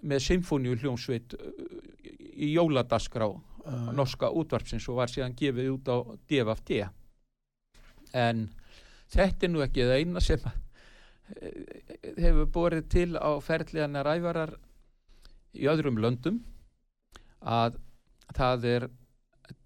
[0.04, 1.36] með symfóníu hljómsveit
[2.34, 3.30] í jóladaskrá
[3.64, 5.96] Já, norska útvarpsins og var síðan gefið út á
[6.28, 6.82] DFFD
[8.20, 8.42] en
[9.12, 11.60] þetta er nú ekki það eina sem eh,
[12.18, 14.54] hefur borið til á ferðliðana rævarar
[15.54, 16.42] í öðrum löndum
[17.44, 17.78] að
[18.34, 18.88] það er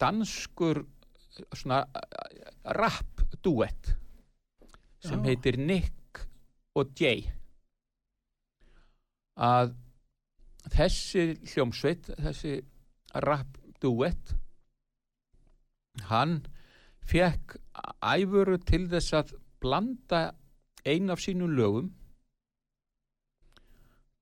[0.01, 0.83] danskur
[1.55, 1.85] svona
[2.77, 3.95] rap duett
[5.05, 5.29] sem Já.
[5.31, 6.25] heitir Nick
[6.79, 7.29] og Jay
[9.39, 9.77] að
[10.75, 12.59] þessi hljómsveit þessi
[13.25, 14.35] rap duett
[16.11, 16.41] hann
[17.09, 17.57] fekk
[18.05, 20.23] æfuru til þess að blanda
[20.89, 21.93] ein af sínum lögum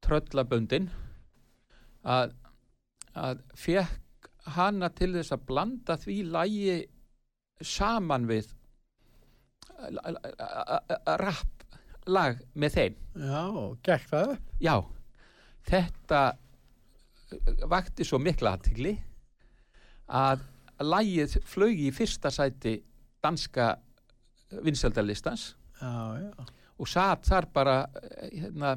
[0.07, 0.91] tröllaböndin
[2.07, 2.35] að,
[3.15, 6.77] að fekk hana til þess að blanda því lægi
[7.67, 8.53] saman við
[11.21, 11.65] rap
[12.07, 12.99] lag með þeim.
[13.19, 13.45] Já,
[13.87, 14.77] gekk það já,
[15.67, 16.21] þetta
[17.67, 18.95] vakti svo mikla aðtigli
[20.07, 20.45] að
[20.85, 22.77] lægið flög í fyrsta sæti
[23.25, 23.77] danska
[25.81, 26.47] já,
[26.79, 28.77] og satt þar bara eh, hérna,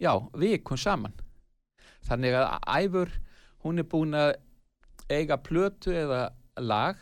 [0.00, 1.14] já, vikun saman.
[2.06, 2.48] Þannig að
[2.82, 3.14] æfur
[3.62, 4.34] hún er búin að
[5.12, 6.28] eiga plötu eða
[6.60, 6.98] lag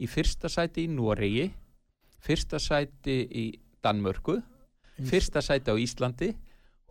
[0.00, 1.48] í fyrsta sæti í Noregi
[2.24, 3.44] fyrsta sæti í
[3.84, 4.38] Danmörku
[5.10, 6.30] fyrsta sæti á Íslandi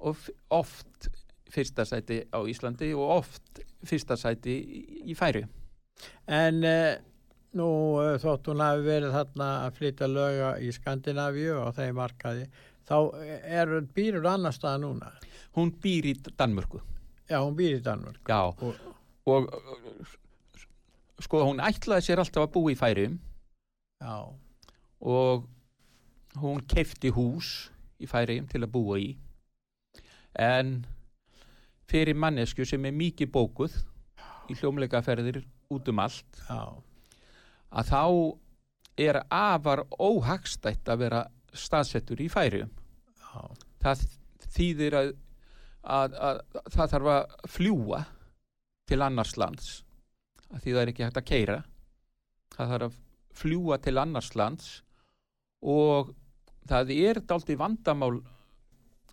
[0.03, 0.19] og
[0.53, 1.09] oft
[1.53, 4.57] fyrsta sæti á Íslandi og oft fyrsta sæti
[5.07, 5.45] í færi
[6.27, 6.97] En eh,
[7.59, 7.67] nú
[8.01, 12.47] eh, þótt hún hafi verið þarna að flytja löga í Skandinavíu og þeim markaði,
[12.87, 12.97] þá
[13.59, 15.11] er býrur annar staða núna.
[15.57, 16.81] hún býr í Danmörku.
[17.29, 18.19] Já, hún býr í Danmörk.
[18.27, 18.75] já, Og,
[19.25, 20.15] og uh,
[21.19, 23.19] sko hún ætlaði sér alltaf að búa í færium
[24.01, 24.17] já,
[24.99, 25.45] og
[26.41, 27.69] hún kefti hús
[28.01, 29.13] í færiðum til að búa í.
[30.33, 30.85] En
[31.87, 33.75] fyrir mannesku sem er mikið bókuð
[34.49, 36.63] í hljómleikaferðir út um allt já,
[37.71, 38.03] að þá
[39.03, 41.21] er afar óhagstætt að vera
[41.53, 42.73] staðsettur í færiðum
[43.19, 43.41] já,
[43.85, 44.05] það
[44.53, 45.13] þýðir að,
[45.83, 46.41] að, að,
[46.75, 48.03] það þarf að fljúa
[48.89, 49.71] til annars lands
[50.51, 51.59] að því það er ekki hægt að keira
[52.53, 52.99] það þarf að
[53.33, 54.73] fljúa til annars lands
[55.63, 56.13] og
[56.69, 58.15] það er dálítið vandamál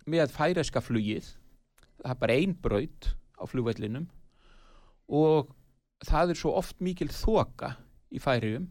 [0.09, 1.27] með færeska flugið.
[2.01, 4.07] Það er bara ein braut á flugvellinum
[5.11, 5.51] og
[6.07, 7.75] það er svo oft mikil þoka
[8.11, 8.67] í færiðum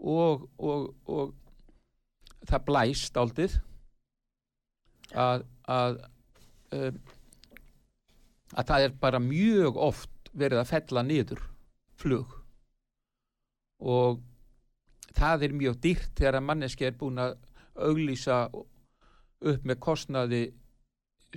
[0.00, 1.34] og, og, og
[2.48, 3.58] það blæst dálítið
[5.18, 6.00] að, að,
[6.76, 7.00] um,
[8.54, 11.42] að það er bara mjög oft verið að fella niður
[12.00, 12.36] flug.
[13.80, 14.20] Og
[15.16, 17.36] það er mjög dýrt þegar að manneski er búin að
[17.80, 20.42] auglýsa upp með kostnaði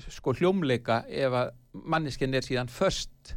[0.09, 3.35] sko hljómleika ef að manneskin er síðan först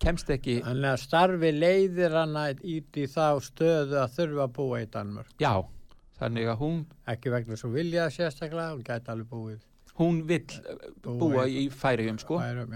[0.00, 4.80] kemst ekki Þannig að starfi leiðir hana ít í þá stöðu að þurfa að búa
[4.80, 5.34] í Danmörk.
[5.40, 5.52] já,
[6.20, 6.78] þannig að hún
[7.14, 9.60] Ekki vegna svo vilja sérstaklega, hún gæti alveg búið.
[10.00, 10.46] hún vill
[11.04, 12.72] búa í færiðum sko Færum,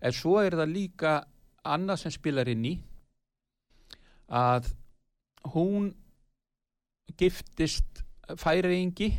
[0.00, 1.16] En svo er það líka
[1.64, 2.74] annað sem spilar inn í
[4.32, 4.72] að
[5.52, 5.90] hún
[7.18, 8.02] giftist
[8.40, 9.10] færiðingi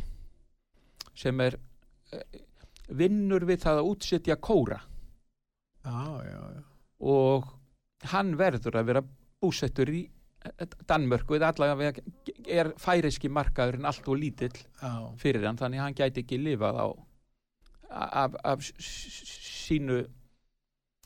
[1.14, 1.54] sem er
[2.12, 2.24] eh,
[2.90, 4.80] vinnur við það að útsetja kóra
[5.84, 6.62] já, já, já.
[7.04, 7.48] Og
[8.12, 9.02] hann verður að vera
[9.42, 12.04] búsettur í eh, Danmörku eða allavega
[12.46, 14.92] er færiski markaðurinn allt og lítill já.
[15.20, 16.86] fyrir hann þannig hann gæti ekki lifað á
[17.94, 20.02] af, af sínu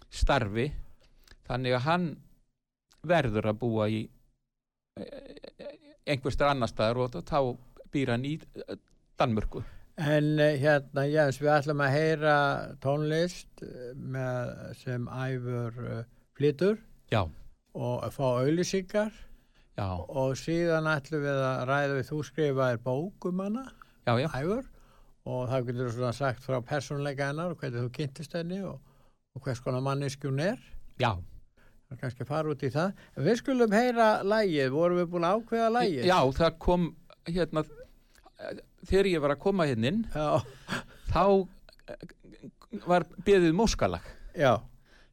[0.08, 0.70] starfi
[1.48, 2.06] þannig að hann
[3.08, 4.06] verður að búa í
[6.08, 7.40] einhverstur annar staðar og þá
[7.92, 8.78] býr hann í eh,
[9.18, 9.62] Danmörku
[9.98, 12.34] En eh, hérna, Jens, við ætlum að heyra
[12.82, 16.02] tónlist eh, með, sem æfur uh,
[16.38, 16.78] flytur.
[17.10, 17.24] Já,
[17.78, 19.14] og fá auðlýsingar
[19.78, 23.64] og síðan ætlum við að ræða við þú skrifaðir bók um hana,
[24.08, 24.66] já, já, æfur
[25.28, 28.78] og þá getur svona sagt frá persónleika hennar og hvernig þú kynntist henni og,
[29.36, 30.62] og hvers konar manneskjún er.
[30.98, 31.12] Já.
[31.88, 33.04] Það er kannski að fara út í það.
[33.26, 36.08] Við skulum heyra lægið, vorum við búin að ákveða lægið?
[36.08, 36.88] já, það kom
[37.28, 37.84] hérna eh,
[38.88, 40.28] þegar ég var að koma hérna inn Já,
[41.12, 41.24] þá
[41.90, 42.04] eh,
[42.86, 44.04] var beðið móskalag
[44.38, 44.52] já,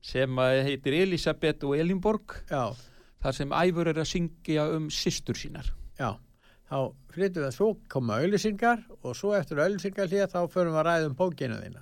[0.06, 0.32] sem
[0.68, 2.64] heitir Elisabeth og Elinborg já,
[3.24, 5.68] þar sem æfur er að syngja um systur sínar.
[5.98, 6.10] Já.
[6.66, 6.78] Þá
[7.14, 10.88] flyttum við að svo koma auðlýsingar og svo eftir auðlýsingar hlýja þá förum við að
[10.90, 11.82] ræða um bókina þína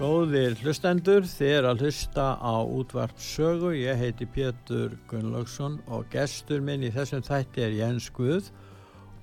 [0.00, 3.74] Góðir hlustendur, þið er að hlusta á útvart sögu.
[3.76, 8.48] Ég heiti Pétur Gunnlaugsson og gestur minn í þessum þætti er Jens Guð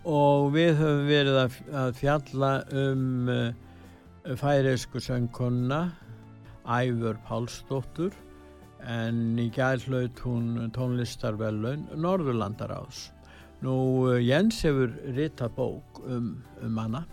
[0.05, 1.57] og við höfum verið að,
[1.97, 2.51] fjalla
[2.83, 5.81] um uh, færiðsku söngkonna
[6.69, 8.13] Æfur Pálsdóttur
[8.85, 13.07] en í gæð hlaut hún tónlistarvelun Norðurlandaráðs.
[13.65, 13.81] Nú
[14.13, 17.07] uh, Jens hefur ritað bók um, um hana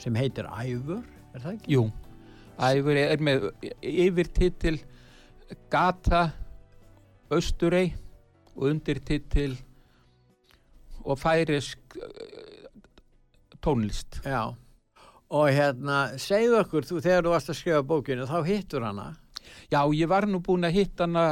[0.00, 1.04] sem heitir Æfur,
[1.36, 1.76] er það ekki?
[1.76, 1.90] Jú.
[2.58, 3.48] Æfur er með
[3.86, 4.80] yfirtitil
[5.70, 6.28] Gata
[7.30, 7.92] Östurei
[8.56, 9.54] og undirtitil
[11.04, 11.78] og færisk
[13.64, 14.18] tónlist.
[14.24, 14.54] Já,
[15.30, 19.08] og hérna segðu okkur, þú, þegar þú varst að skrifa bókinu þá hittur hana?
[19.72, 21.26] Já, ég var nú búin að hitta hana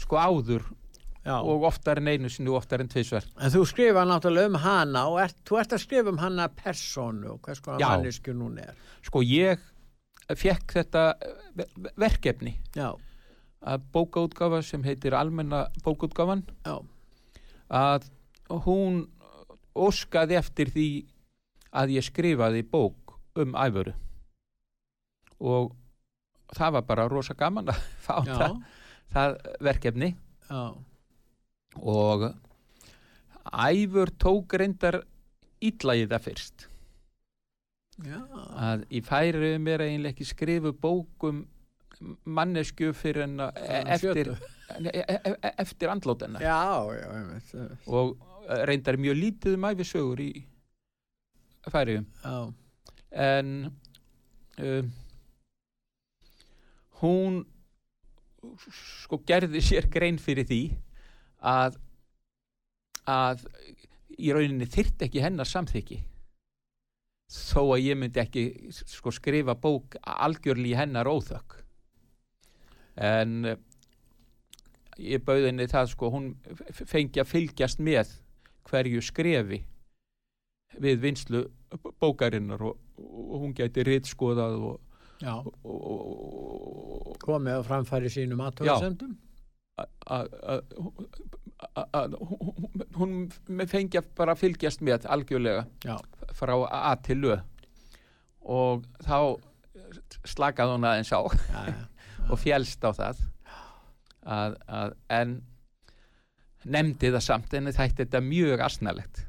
[0.00, 0.64] sko áður
[1.24, 1.38] Já.
[1.40, 3.24] og oftar en einu og oftar en tvisvar.
[3.40, 7.34] En þú skrifa náttúrulega um hana og ert, þú ert að skrifa um hana personu
[7.34, 7.88] og hvers konar Já.
[7.94, 8.74] mannisku hún er.
[9.04, 9.62] Sko ég
[10.40, 11.02] fekk þetta
[12.00, 12.56] verkefni.
[12.76, 12.92] Já,
[13.64, 16.76] að bókaútgafa sem heitir almenna bókaútgafan já,
[17.72, 18.08] að
[18.66, 19.04] hún
[19.74, 20.88] óskaði eftir því
[21.74, 23.94] að ég skrifaði bók um æfuru
[25.42, 25.72] og
[26.54, 28.60] það var bara rosa gaman að fá það,
[29.14, 30.12] það verkefni.
[30.50, 30.64] Já,
[31.80, 32.28] og
[33.64, 35.00] æfur tók reyndar
[35.64, 36.68] illa í það fyrst
[38.02, 38.18] já,
[38.68, 41.44] að í færi mér eiginlega ekki skrifu bókum
[42.26, 43.38] mannesku fyrir en
[43.94, 44.32] eftir,
[44.82, 46.40] e- e- e- eftir andlótena
[47.86, 48.16] og
[48.68, 50.32] reyndar mjög lítið um æfisögur í
[51.70, 52.06] færiðum
[53.14, 53.52] en
[54.58, 54.90] um,
[57.00, 57.38] hún
[58.74, 60.62] sko gerði sér grein fyrir því
[61.44, 61.78] að
[63.08, 63.46] að
[64.18, 66.00] í rauninni þyrrt ekki hennar samþykki
[67.30, 71.60] þó að ég myndi ekki sko skrifa bók algjörli í hennar óþökk.
[72.94, 73.60] En eh,
[74.98, 76.32] ég bauði henni það sko hún
[76.70, 78.12] fengi að fylgjast með
[78.68, 79.64] hverju skrefi
[80.80, 81.44] við vinslu
[82.02, 84.80] bókarinnar og, og hún gæti ritskoðað og,
[85.30, 89.16] og, og, komið á framfæri sínum aðtóðasendum
[91.76, 95.96] að að- að hún fengi að bara fylgjast með algjörlega Já,
[96.32, 97.36] frá A til Ö.
[98.44, 99.18] Og þá
[100.28, 101.74] slakaði hún aðeins á já, já,
[102.30, 103.22] og fjælst á það
[104.24, 105.34] að, að, en
[106.64, 109.24] nefndi það samt en þætti þetta mjög asnalegt.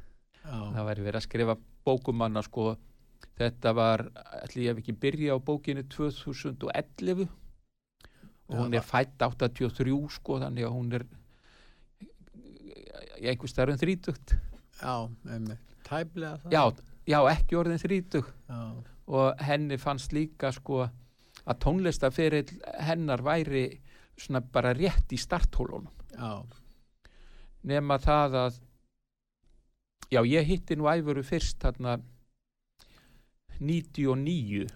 [0.45, 1.55] Það væri verið að skrifa
[1.85, 2.75] bókumanna sko.
[3.35, 4.05] Þetta var,
[4.45, 10.37] ætli ég hef ekki byrja á bókinu 2011 og Já, hún er fætt 83 sko
[10.43, 11.03] þannig að hún er
[13.21, 14.35] einhver starfum þrítugt.
[14.81, 14.95] Já,
[15.87, 16.51] tæplega það.
[16.55, 16.63] Já,
[17.07, 18.61] já, ekki orðin þrítug já,
[19.05, 20.83] og henni fannst líka sko
[21.45, 23.67] að tónlistaferill hennar væri
[24.17, 25.91] svona bara rétt í starthólunum.
[26.15, 26.43] Já,
[27.67, 28.61] nema það að
[30.13, 31.97] já ég hitti nú æfuru fyrst þarna
[33.59, 34.67] 99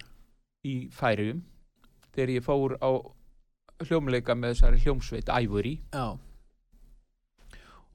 [0.66, 1.42] í færium
[2.14, 2.90] þegar ég fór á
[3.86, 6.16] hljómleika með þessari hljómsveit æfuri já,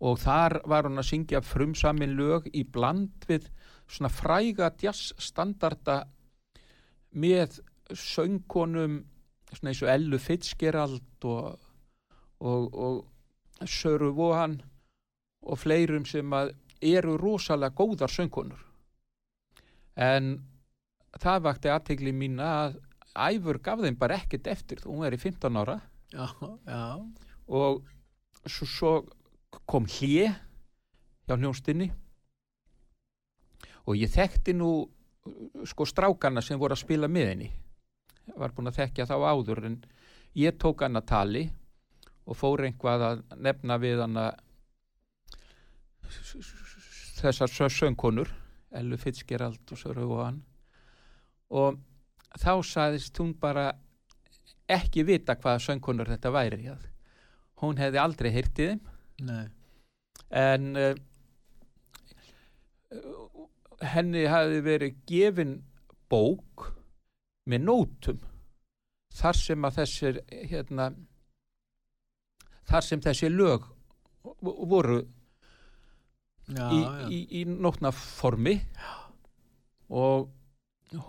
[0.04, 3.48] og þar var hún að syngja frumsamin lög í bland við
[3.88, 6.02] svona fræga jazzstandarda
[7.16, 7.62] með
[7.93, 9.04] söngkonum
[9.54, 11.60] svona eins og Ellu Fitzgerald og,
[12.39, 14.60] og, og Söru Vohan
[15.46, 16.34] og fleirum sem
[16.82, 18.60] eru rosalega góðar söngkonur.
[19.96, 20.34] En
[21.22, 22.82] það vakti aðtegli mín að
[23.16, 25.78] Æfur gaf þeim bara ekkert eftir þú er í 15 ára.
[26.12, 26.28] Já,
[26.68, 26.82] já,
[27.48, 27.86] og
[28.43, 28.91] svo, svo
[29.66, 30.32] kom hlje
[31.26, 31.89] hjá hljónstinni
[33.86, 34.72] og ég þekkti nú
[35.66, 37.51] sko strákana sem voru að spila með henni.
[38.38, 39.78] Var búin að þekkja þá áður en
[40.38, 41.43] ég tók hann að tali
[42.26, 44.41] og fór einhvað að nefna við hann að
[47.22, 48.32] þessar sö- söngkonur
[48.76, 50.41] Ellu Fitzgerald og Söru og hann
[51.49, 51.80] og
[52.41, 53.70] þá saðist hún bara
[54.70, 56.74] ekki vita hvaða söngkonur þetta væri
[57.62, 58.84] hún hefði aldrei heyrtið þeim
[59.24, 59.45] nei,
[60.32, 60.95] en uh,
[63.93, 65.55] henni hafi verið gefin
[66.11, 66.70] bók
[67.49, 68.22] með nótum
[69.16, 70.20] þar sem að þessir
[70.51, 70.89] hérna
[72.70, 73.68] þar sem þessi lög
[74.26, 74.99] vo- voru
[76.49, 78.57] já, í, já, í, í nótna formi
[79.93, 80.32] og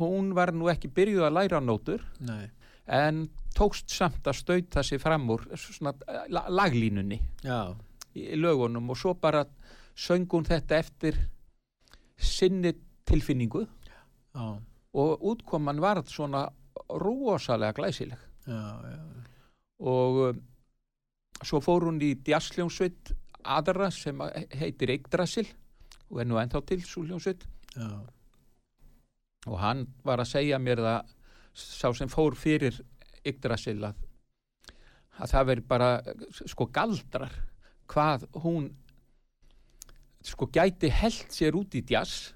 [0.00, 2.46] hún var nú ekki byrjuð að læra nótur nei,
[2.86, 3.26] en
[3.57, 7.16] tókst samt að stauta sig fram úr svona eh, la- laglínunni.
[7.44, 7.72] Já,
[8.16, 9.44] í lögunum og svo bara
[9.96, 11.18] söng hún þetta eftir
[12.16, 12.72] sinni
[13.06, 13.66] tilfinningu.
[14.34, 14.58] Já,
[14.96, 16.46] og útkoman var svona
[16.88, 18.18] rosalega glæsileg.
[18.46, 18.62] Já,
[19.80, 20.42] og um,
[21.44, 23.12] svo fór hún í djassljónsveit
[23.46, 24.20] aðra sem
[24.56, 25.46] heitir Yggdrasil
[26.10, 26.80] og er nú ennþá til
[27.76, 27.90] já,
[29.46, 31.12] og hann var að segja mér það
[31.56, 32.78] sá sem fór fyrir
[33.26, 33.98] Yggdrasil að,
[35.18, 35.90] að það veri bara
[36.46, 37.34] sko galdrar
[37.93, 38.70] hvað hún
[40.26, 42.32] sko gæti held sér út í djass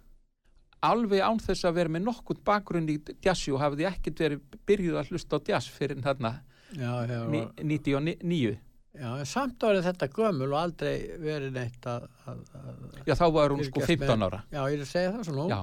[0.87, 4.99] alveg án þess að vera með nokkurt bakgrunn í djassi og hafði ekkert verið byrjuð
[5.01, 6.31] að hlusta á djass fyrir þarna
[6.73, 8.55] já, já, ní- 99
[8.95, 13.53] já, samt árið þetta gömul og aldrei verið neitt að, að, að já þá var
[13.57, 14.41] hún sko Fylgjast 15 með- ára.
[14.55, 15.61] Já, ég er að segja það svona já,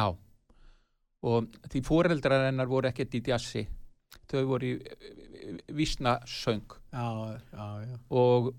[0.00, 0.06] já.
[1.26, 3.62] Og því foreldrar hennar voru ekkert í djassi.
[4.30, 4.74] Þau voru í
[5.74, 7.06] vísna söng já,
[7.54, 8.50] já, já, og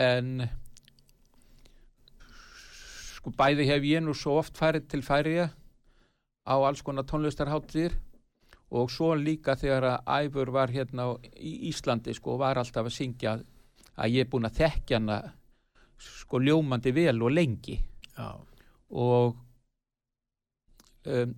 [0.00, 0.46] en
[3.16, 5.50] sko bæði hef ég nú svo oft farið til færiða
[6.48, 7.94] á alls konar tónlistarháttir
[8.72, 13.36] og svo líka þegar að Æfur var hérna í Íslandi sko var alltaf að syngja
[13.36, 13.44] að,
[13.94, 15.20] að ég er búin að þekkja hana
[16.02, 18.28] sko ljómandi vel og lengi já,
[18.90, 19.36] og
[21.06, 21.34] um,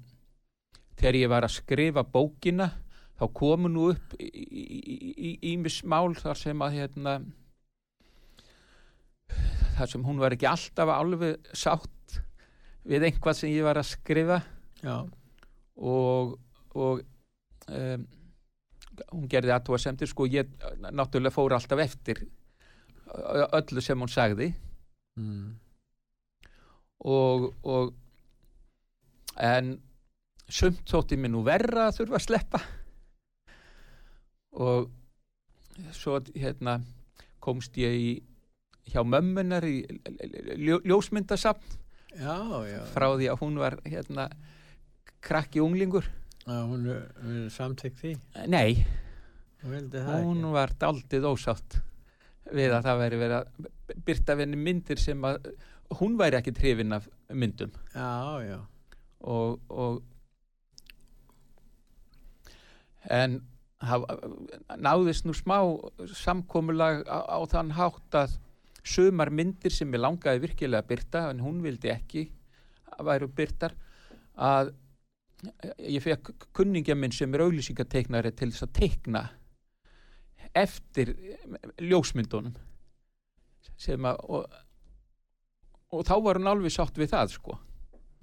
[0.95, 2.71] þegar ég var að skrifa bókina
[3.19, 7.19] þá komu nú upp ímis mál þar sem að hérna
[9.75, 12.19] þar sem hún var ekki alltaf alveg sátt
[12.85, 14.41] við einhvað sem ég var að skrifa.
[14.85, 14.97] Já,
[15.81, 16.37] og,
[16.77, 17.03] og
[17.73, 18.07] um,
[19.11, 20.51] hún gerði aðtúasemdir sko ég
[20.91, 22.25] náttúrulega fór alltaf eftir
[23.55, 24.53] öllu sem hún sagði.
[25.15, 25.53] Mm.
[27.07, 27.93] og, og
[29.39, 29.77] en
[30.51, 32.61] sumt þótti mér nú verra að þurfa að sleppa.
[34.65, 34.91] Og
[35.95, 36.79] svo hérna
[37.43, 38.11] komst ég í
[38.91, 39.79] hjá mömmunar í
[40.61, 41.79] ljó, ljósmyndasafn
[42.19, 42.37] já,
[42.69, 44.29] já, frá því að hún var hérna
[45.25, 46.07] krakki unglingur.
[46.45, 48.13] Já hún er samþykkt því?
[48.53, 48.85] Nei,
[49.65, 51.79] hún hún var daldið ósátt
[52.53, 53.47] við að það væri verið að
[54.05, 55.49] byrta við henni myndir sem að
[55.99, 57.73] hún væri ekki trefin af myndum.
[57.95, 58.59] Já, já,
[59.25, 60.03] og, og
[63.09, 63.41] en
[63.85, 64.19] hafa,
[64.77, 65.59] náðist nú smá
[66.13, 68.39] samkomulag á, á þann hátt að
[68.85, 72.25] sumar myndir sem ég langaði virkilega að byrta en hún vildi ekki
[72.95, 73.75] að væru byrtar
[74.37, 74.75] að
[75.85, 79.25] ég fekk kunningja minn sem er auglýsingateiknari til þess að teikna
[80.55, 81.15] eftir
[81.83, 82.55] ljósmyndunum
[83.81, 84.45] sem að og,
[85.95, 87.57] og þá var hún alveg sátt við það sko.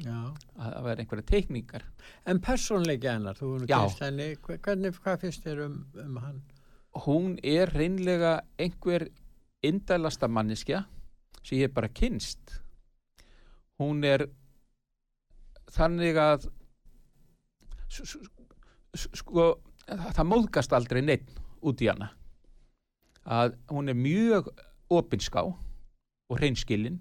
[0.02, 0.18] Já.
[0.58, 1.84] Að það væri einhverja teikningar.
[2.26, 3.76] En persónleiki hennar, þú Já.
[3.84, 4.30] kynst henni.
[4.42, 6.40] Hve- hvernig, hvað finnst þér um, um hann?
[7.06, 9.10] Hún er reynlega einhver
[9.64, 10.84] indælasta manneskja
[11.42, 12.62] sem ég bara kynst
[13.82, 14.28] hún er
[15.72, 16.48] þannig að
[18.96, 19.46] sko
[19.86, 21.32] það, móðgast aldrei neitt
[21.62, 22.12] út í hana.
[23.22, 24.50] Að hún er mjög
[24.92, 27.00] opinská og hreinskilin.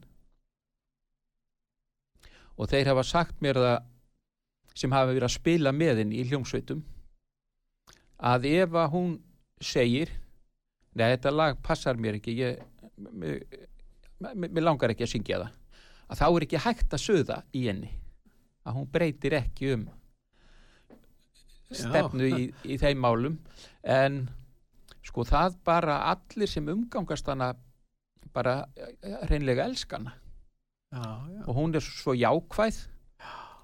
[2.60, 3.78] Og þeir hafa sagt mér það
[4.76, 6.82] sem hafa verið að spila með henni í hljómsveitum
[8.30, 9.14] að ef að hún
[9.64, 10.12] segir
[10.98, 12.60] nei þetta lag passar mér ekki ég,
[12.98, 15.56] mér, langar ekki að syngja það.
[16.10, 17.90] Að þá er ekki hægt að söða í henni
[18.66, 19.86] að hún breytir ekki um
[21.70, 23.38] stefnu í, í þeim málum.
[23.86, 24.24] En
[25.06, 27.52] sko það bara allir sem umgangast hana
[28.34, 30.12] bara eh, hreinlega elskana
[30.92, 32.82] já, já, og hún er svo jákvæð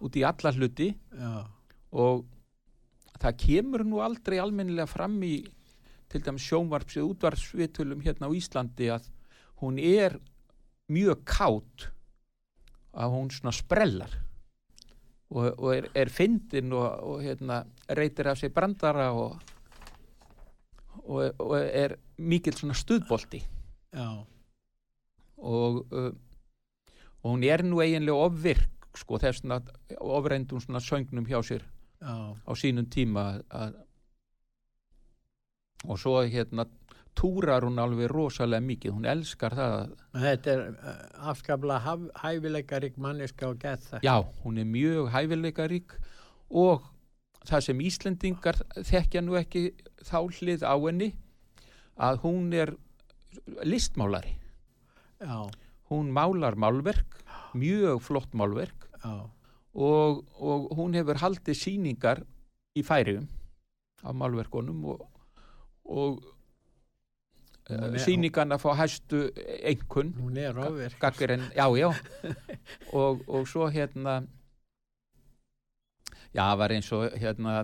[0.07, 0.89] út í alla hluti.
[1.12, 1.45] Já,
[1.97, 2.24] og
[3.20, 5.39] það kemur nú aldrei almennilega fram í
[6.12, 9.11] til dæmis sjónvarps eða útvarsvitulum hérna á Íslandi að
[9.62, 10.18] hún er
[10.92, 11.88] mjög kátt
[12.96, 14.12] að hún svona sprellar
[15.30, 17.64] og, og er, er fyndin og, og hérna
[17.98, 19.40] reytir af sig brandara og,
[21.04, 22.76] og, og er mikill svona
[25.36, 26.12] og, uh,
[27.22, 31.64] og hún er nú eiginlega ofvirk sko þess að ofreindum svona söngnum hjá sér
[32.00, 33.76] já, á sínum tíma að
[35.85, 36.66] og svo hérna
[37.16, 39.93] túrar hún alveg rosalega mikið, hún elskar það að,
[40.24, 40.99] þetta er uh,
[41.33, 45.97] afskaplega hæfileikarík manneska og gett það já, hún er mjög hæfileikarík
[46.51, 46.85] og
[47.47, 49.68] það sem Íslendingar þekkja nú ekki
[50.05, 51.12] þá hlið á henni
[51.97, 52.74] að hún er
[53.64, 54.35] listmálari.
[55.20, 55.49] Já,
[55.91, 57.22] hún málar málverk
[57.57, 58.89] mjög flott málverk.
[59.77, 62.22] Og, og hún hefur haldið síningar
[62.77, 63.29] í færium
[64.01, 65.05] á málverkunum og,
[65.89, 66.22] og
[67.66, 69.24] Hún uh, er- síningarna fá hæstu
[71.26, 71.89] er en, já, já.
[73.01, 74.20] Og, og svo hérna
[76.30, 77.57] já, það var eins og hérna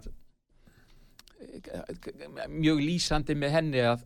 [2.51, 4.03] mjög lýsandi með henni að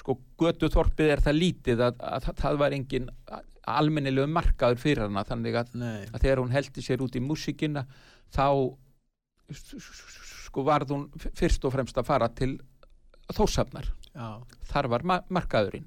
[0.00, 3.10] sko götuþorpið er það lítið að, að, að það var engin
[3.66, 7.84] almennilegu markaður fyrir hana þannig að, að þegar hún heldi sér út í músíkina
[8.32, 8.46] þá
[10.56, 11.02] sko varð hún
[11.36, 12.54] fyrst og fremst að fara til
[13.36, 14.28] þósafnar já,
[14.70, 15.84] þar var ma markaðurinn.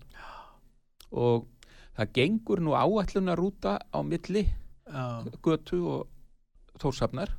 [1.18, 1.48] Og
[1.98, 7.34] það gengur nú áallunar rúta á milli já, götu og þórsafnar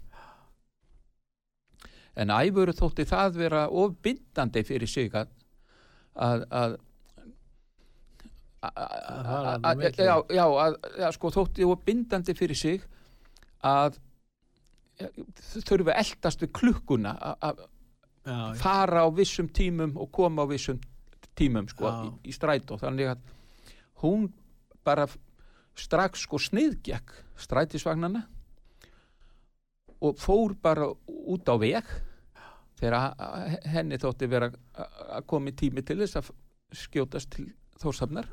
[2.18, 5.31] en æfuru þótti það vera ofbindandi fyrir sig að
[6.18, 6.78] að að
[8.61, 12.83] Að að- já, já, að, að sko þótti og bindandi fyrir sig
[13.64, 13.97] að
[15.01, 17.66] þurfa að eldast við klukkuna að-
[18.61, 20.78] fara á vissum tímum og koma á vissum
[21.36, 22.76] tímum sko, í, í strætó.
[22.78, 23.18] Þannig að
[24.03, 24.26] hún
[24.84, 25.07] bara
[25.74, 28.26] strax sko sniðgekk strætisvagnana
[30.01, 31.84] og fór bara út á veg
[32.80, 33.14] þegar
[33.68, 36.30] henni þótti vera að komi tími til þess að
[36.76, 37.48] skjótast til
[37.80, 38.28] þórsafnar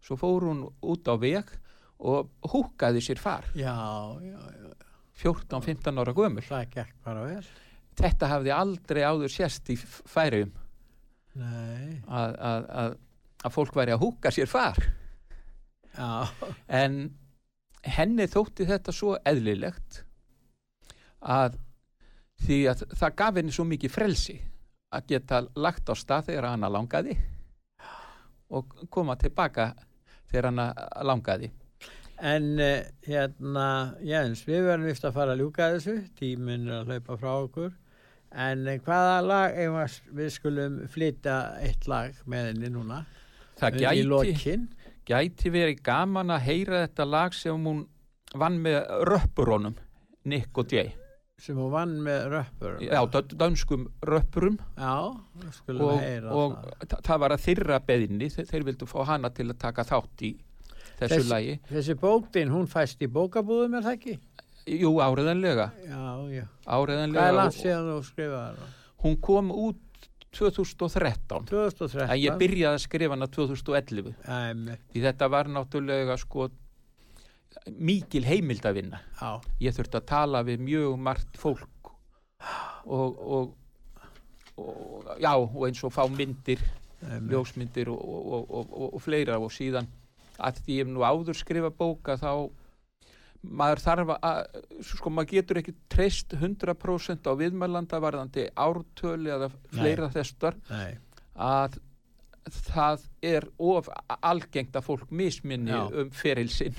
[0.00, 1.48] svo fór hún út á veg
[2.00, 3.44] og húkaði sér far.
[3.54, 3.76] Já,
[4.24, 4.70] já, já,
[5.20, 6.44] 14-15 ára gömul.
[6.46, 7.44] Það gekk bara vel.
[8.00, 10.52] Þetta hafði aldrei áður sérst í f- færiðum
[11.40, 12.94] nei, að, að, að,
[13.44, 14.78] að fólk væri að húka sér far
[15.94, 16.06] já,
[16.80, 16.96] en
[17.86, 20.00] henni þótti þetta svo eðlilegt
[21.20, 21.58] að
[22.46, 24.38] því að það gaf henni svo mikið frelsi
[24.96, 27.14] að geta lagt á stað þegar hana langaði
[28.50, 29.70] og koma tilbaka
[30.30, 30.68] þegar hana
[31.06, 31.52] langaði
[32.20, 33.66] En uh, hérna,
[34.04, 37.70] Jens, við verðum vist að fara að ljúka þessu, tíminn er að hlaupa frá okkur.
[38.30, 43.00] En uh, hvaða lag, ef við skulum flytja eitt lag með henni núna,
[43.60, 44.68] það í gæti, lokin.
[45.08, 47.86] gæti verið gaman að heyra þetta lag sem hún
[48.38, 49.74] vann með röppurónum
[50.30, 50.92] Nick og Jay
[51.40, 52.74] sem hún vann með röppur.
[52.84, 53.00] já,
[53.40, 54.92] dönskum röppurum Já,
[55.56, 56.86] skulum og, heyra og það.
[56.92, 60.30] þa- það var að þyrra beðinni þeir vildu fá hana til að taka þátt í
[61.00, 64.16] þessu Þess- lagi Þessi bókdinn, hún fæst í bókabúðum, er það ekki?
[64.70, 64.90] jú,
[65.88, 66.02] Já,
[66.36, 66.44] já.
[66.66, 68.74] Hvað er langt síðan þú skrifaði það?
[69.04, 72.10] hún kom út 2013 2013?
[72.10, 76.50] en ég byrjaði að skrifa hana 2011 Æmi, því þetta var náttúrulega sko
[77.80, 79.30] mikil heimildavinna já,
[79.64, 81.90] ég þurfti að tala við mjög margt fólk
[82.86, 83.56] og, og,
[84.60, 86.62] og já, og eins og fá myndir
[87.02, 87.32] æmi.
[87.32, 89.88] ljósmyndir og, og, og, og, og fleira og síðan
[90.40, 92.32] að því ég hef nú áður skrifa bóka þá
[93.40, 94.40] maður þarf að
[94.84, 100.58] sko maður getur ekki treyst 100% á viðmælanda varðandi ártölu eða fleira þessar.
[100.68, 100.98] Nei,
[101.40, 101.78] að
[102.50, 103.88] það er of
[104.24, 105.82] algengt að fólk misminni Já.
[106.02, 106.76] um ferilsinn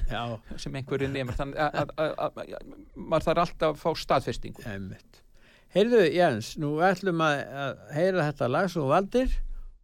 [0.60, 4.66] sem einhverju nefnir þannig að, að, að, að, að maður þarf alltaf að fá staðfestingu.
[4.68, 5.22] Einmitt.
[5.72, 9.38] Heyrðu Jens, nú ætlum að, að heyra þetta lag svo valdir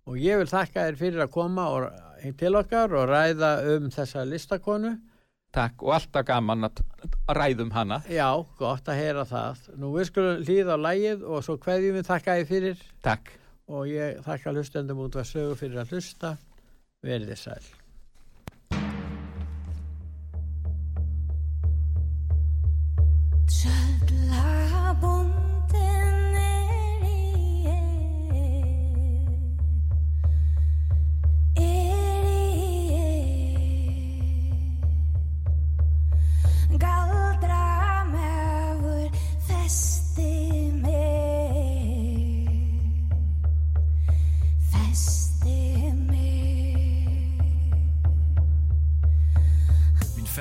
[0.08, 1.88] og ég vil þakka þér fyrir að koma og,
[2.40, 4.94] til okkar og ræða um þessa listakonu.
[5.56, 6.82] Takk og alltaf gaman að
[7.34, 8.28] ræðum hana Já,
[8.60, 9.64] gott að heyra það.
[9.80, 13.34] Nú við skulum hlýða á lagið og svo hverjum við þakka þér fyrir Takk
[13.68, 16.38] og ég þakka hlustendum út að sögu fyrir að hlusta.
[17.06, 17.87] Verðið sæl.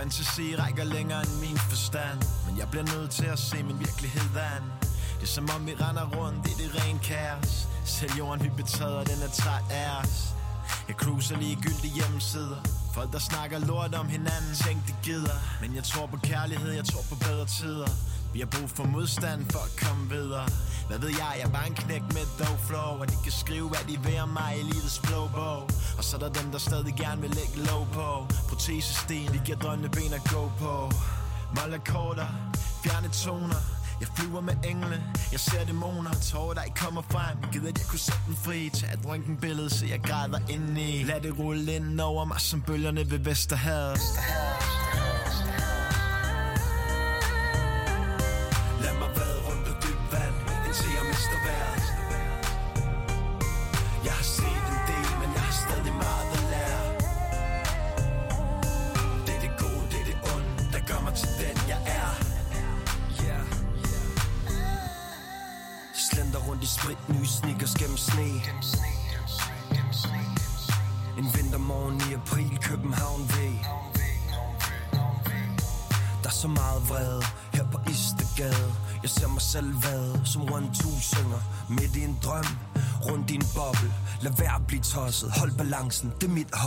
[0.07, 2.18] Fantasi rækker længere end min forstand.
[2.46, 4.62] Men jeg bliver nødt til at se min virkelighed an
[5.18, 7.68] Det er som om vi render rundt i det ren kaos.
[7.84, 10.14] Selv jorden vi betræder, den er træt af os.
[10.88, 12.61] Jeg cruiser ligegyldige hjemmesider.
[12.94, 15.38] Folk der snakker lort om hinanden Tænk det gider.
[15.62, 17.90] Men jeg tror på kærlighed, jeg tror på bedre tider.
[18.37, 20.49] Vi har brug for modstand for at komme videre.
[20.89, 23.32] Hvad ved jeg, jeg er bare en knæk med et dough flow Og de kan
[23.32, 25.62] skrive hvad de vil om mig i livets blå bog
[25.99, 28.09] Og så er der dem der stadig gerne vil lægge lov på.
[28.49, 30.74] Protesesten, vi giver drømme ben at gå på.
[31.57, 32.28] Målakkorder,
[32.84, 33.61] fjerne toner.
[34.01, 34.99] Jeg flyver med engle,
[35.32, 36.14] jeg ser dæmoner.
[36.30, 38.70] Tårer der ikke kommer frem, gider at jeg kunne sætte den fri?
[38.78, 41.03] Tag et røntgen billede, så jeg græder indeni.
[41.03, 44.76] Lad det rulle ind over mig som bølgerne ved Vesterhavet Vesterhavet.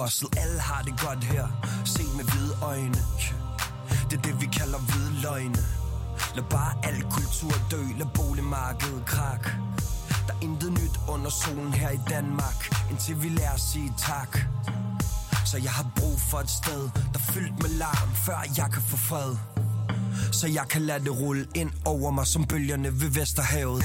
[0.09, 1.47] Det hustle Alle har det godt her,
[1.85, 3.01] se med hvide øjne.
[4.09, 5.57] Det er det vi kalder hvide løgne
[6.35, 9.43] Lad bare al kultur dø, lad boligmarkedet krak.
[10.27, 14.39] Der er intet nyt under solen her i Danmark Indtil vi lærer at sige tak.
[15.45, 16.81] Så jeg har brug for et sted,
[17.13, 19.35] der er fyldt med larm Før jeg kan få fred.
[20.31, 23.83] Så jeg kan lade det rulle ind over mig Som bølgerne ved Vesterhavet.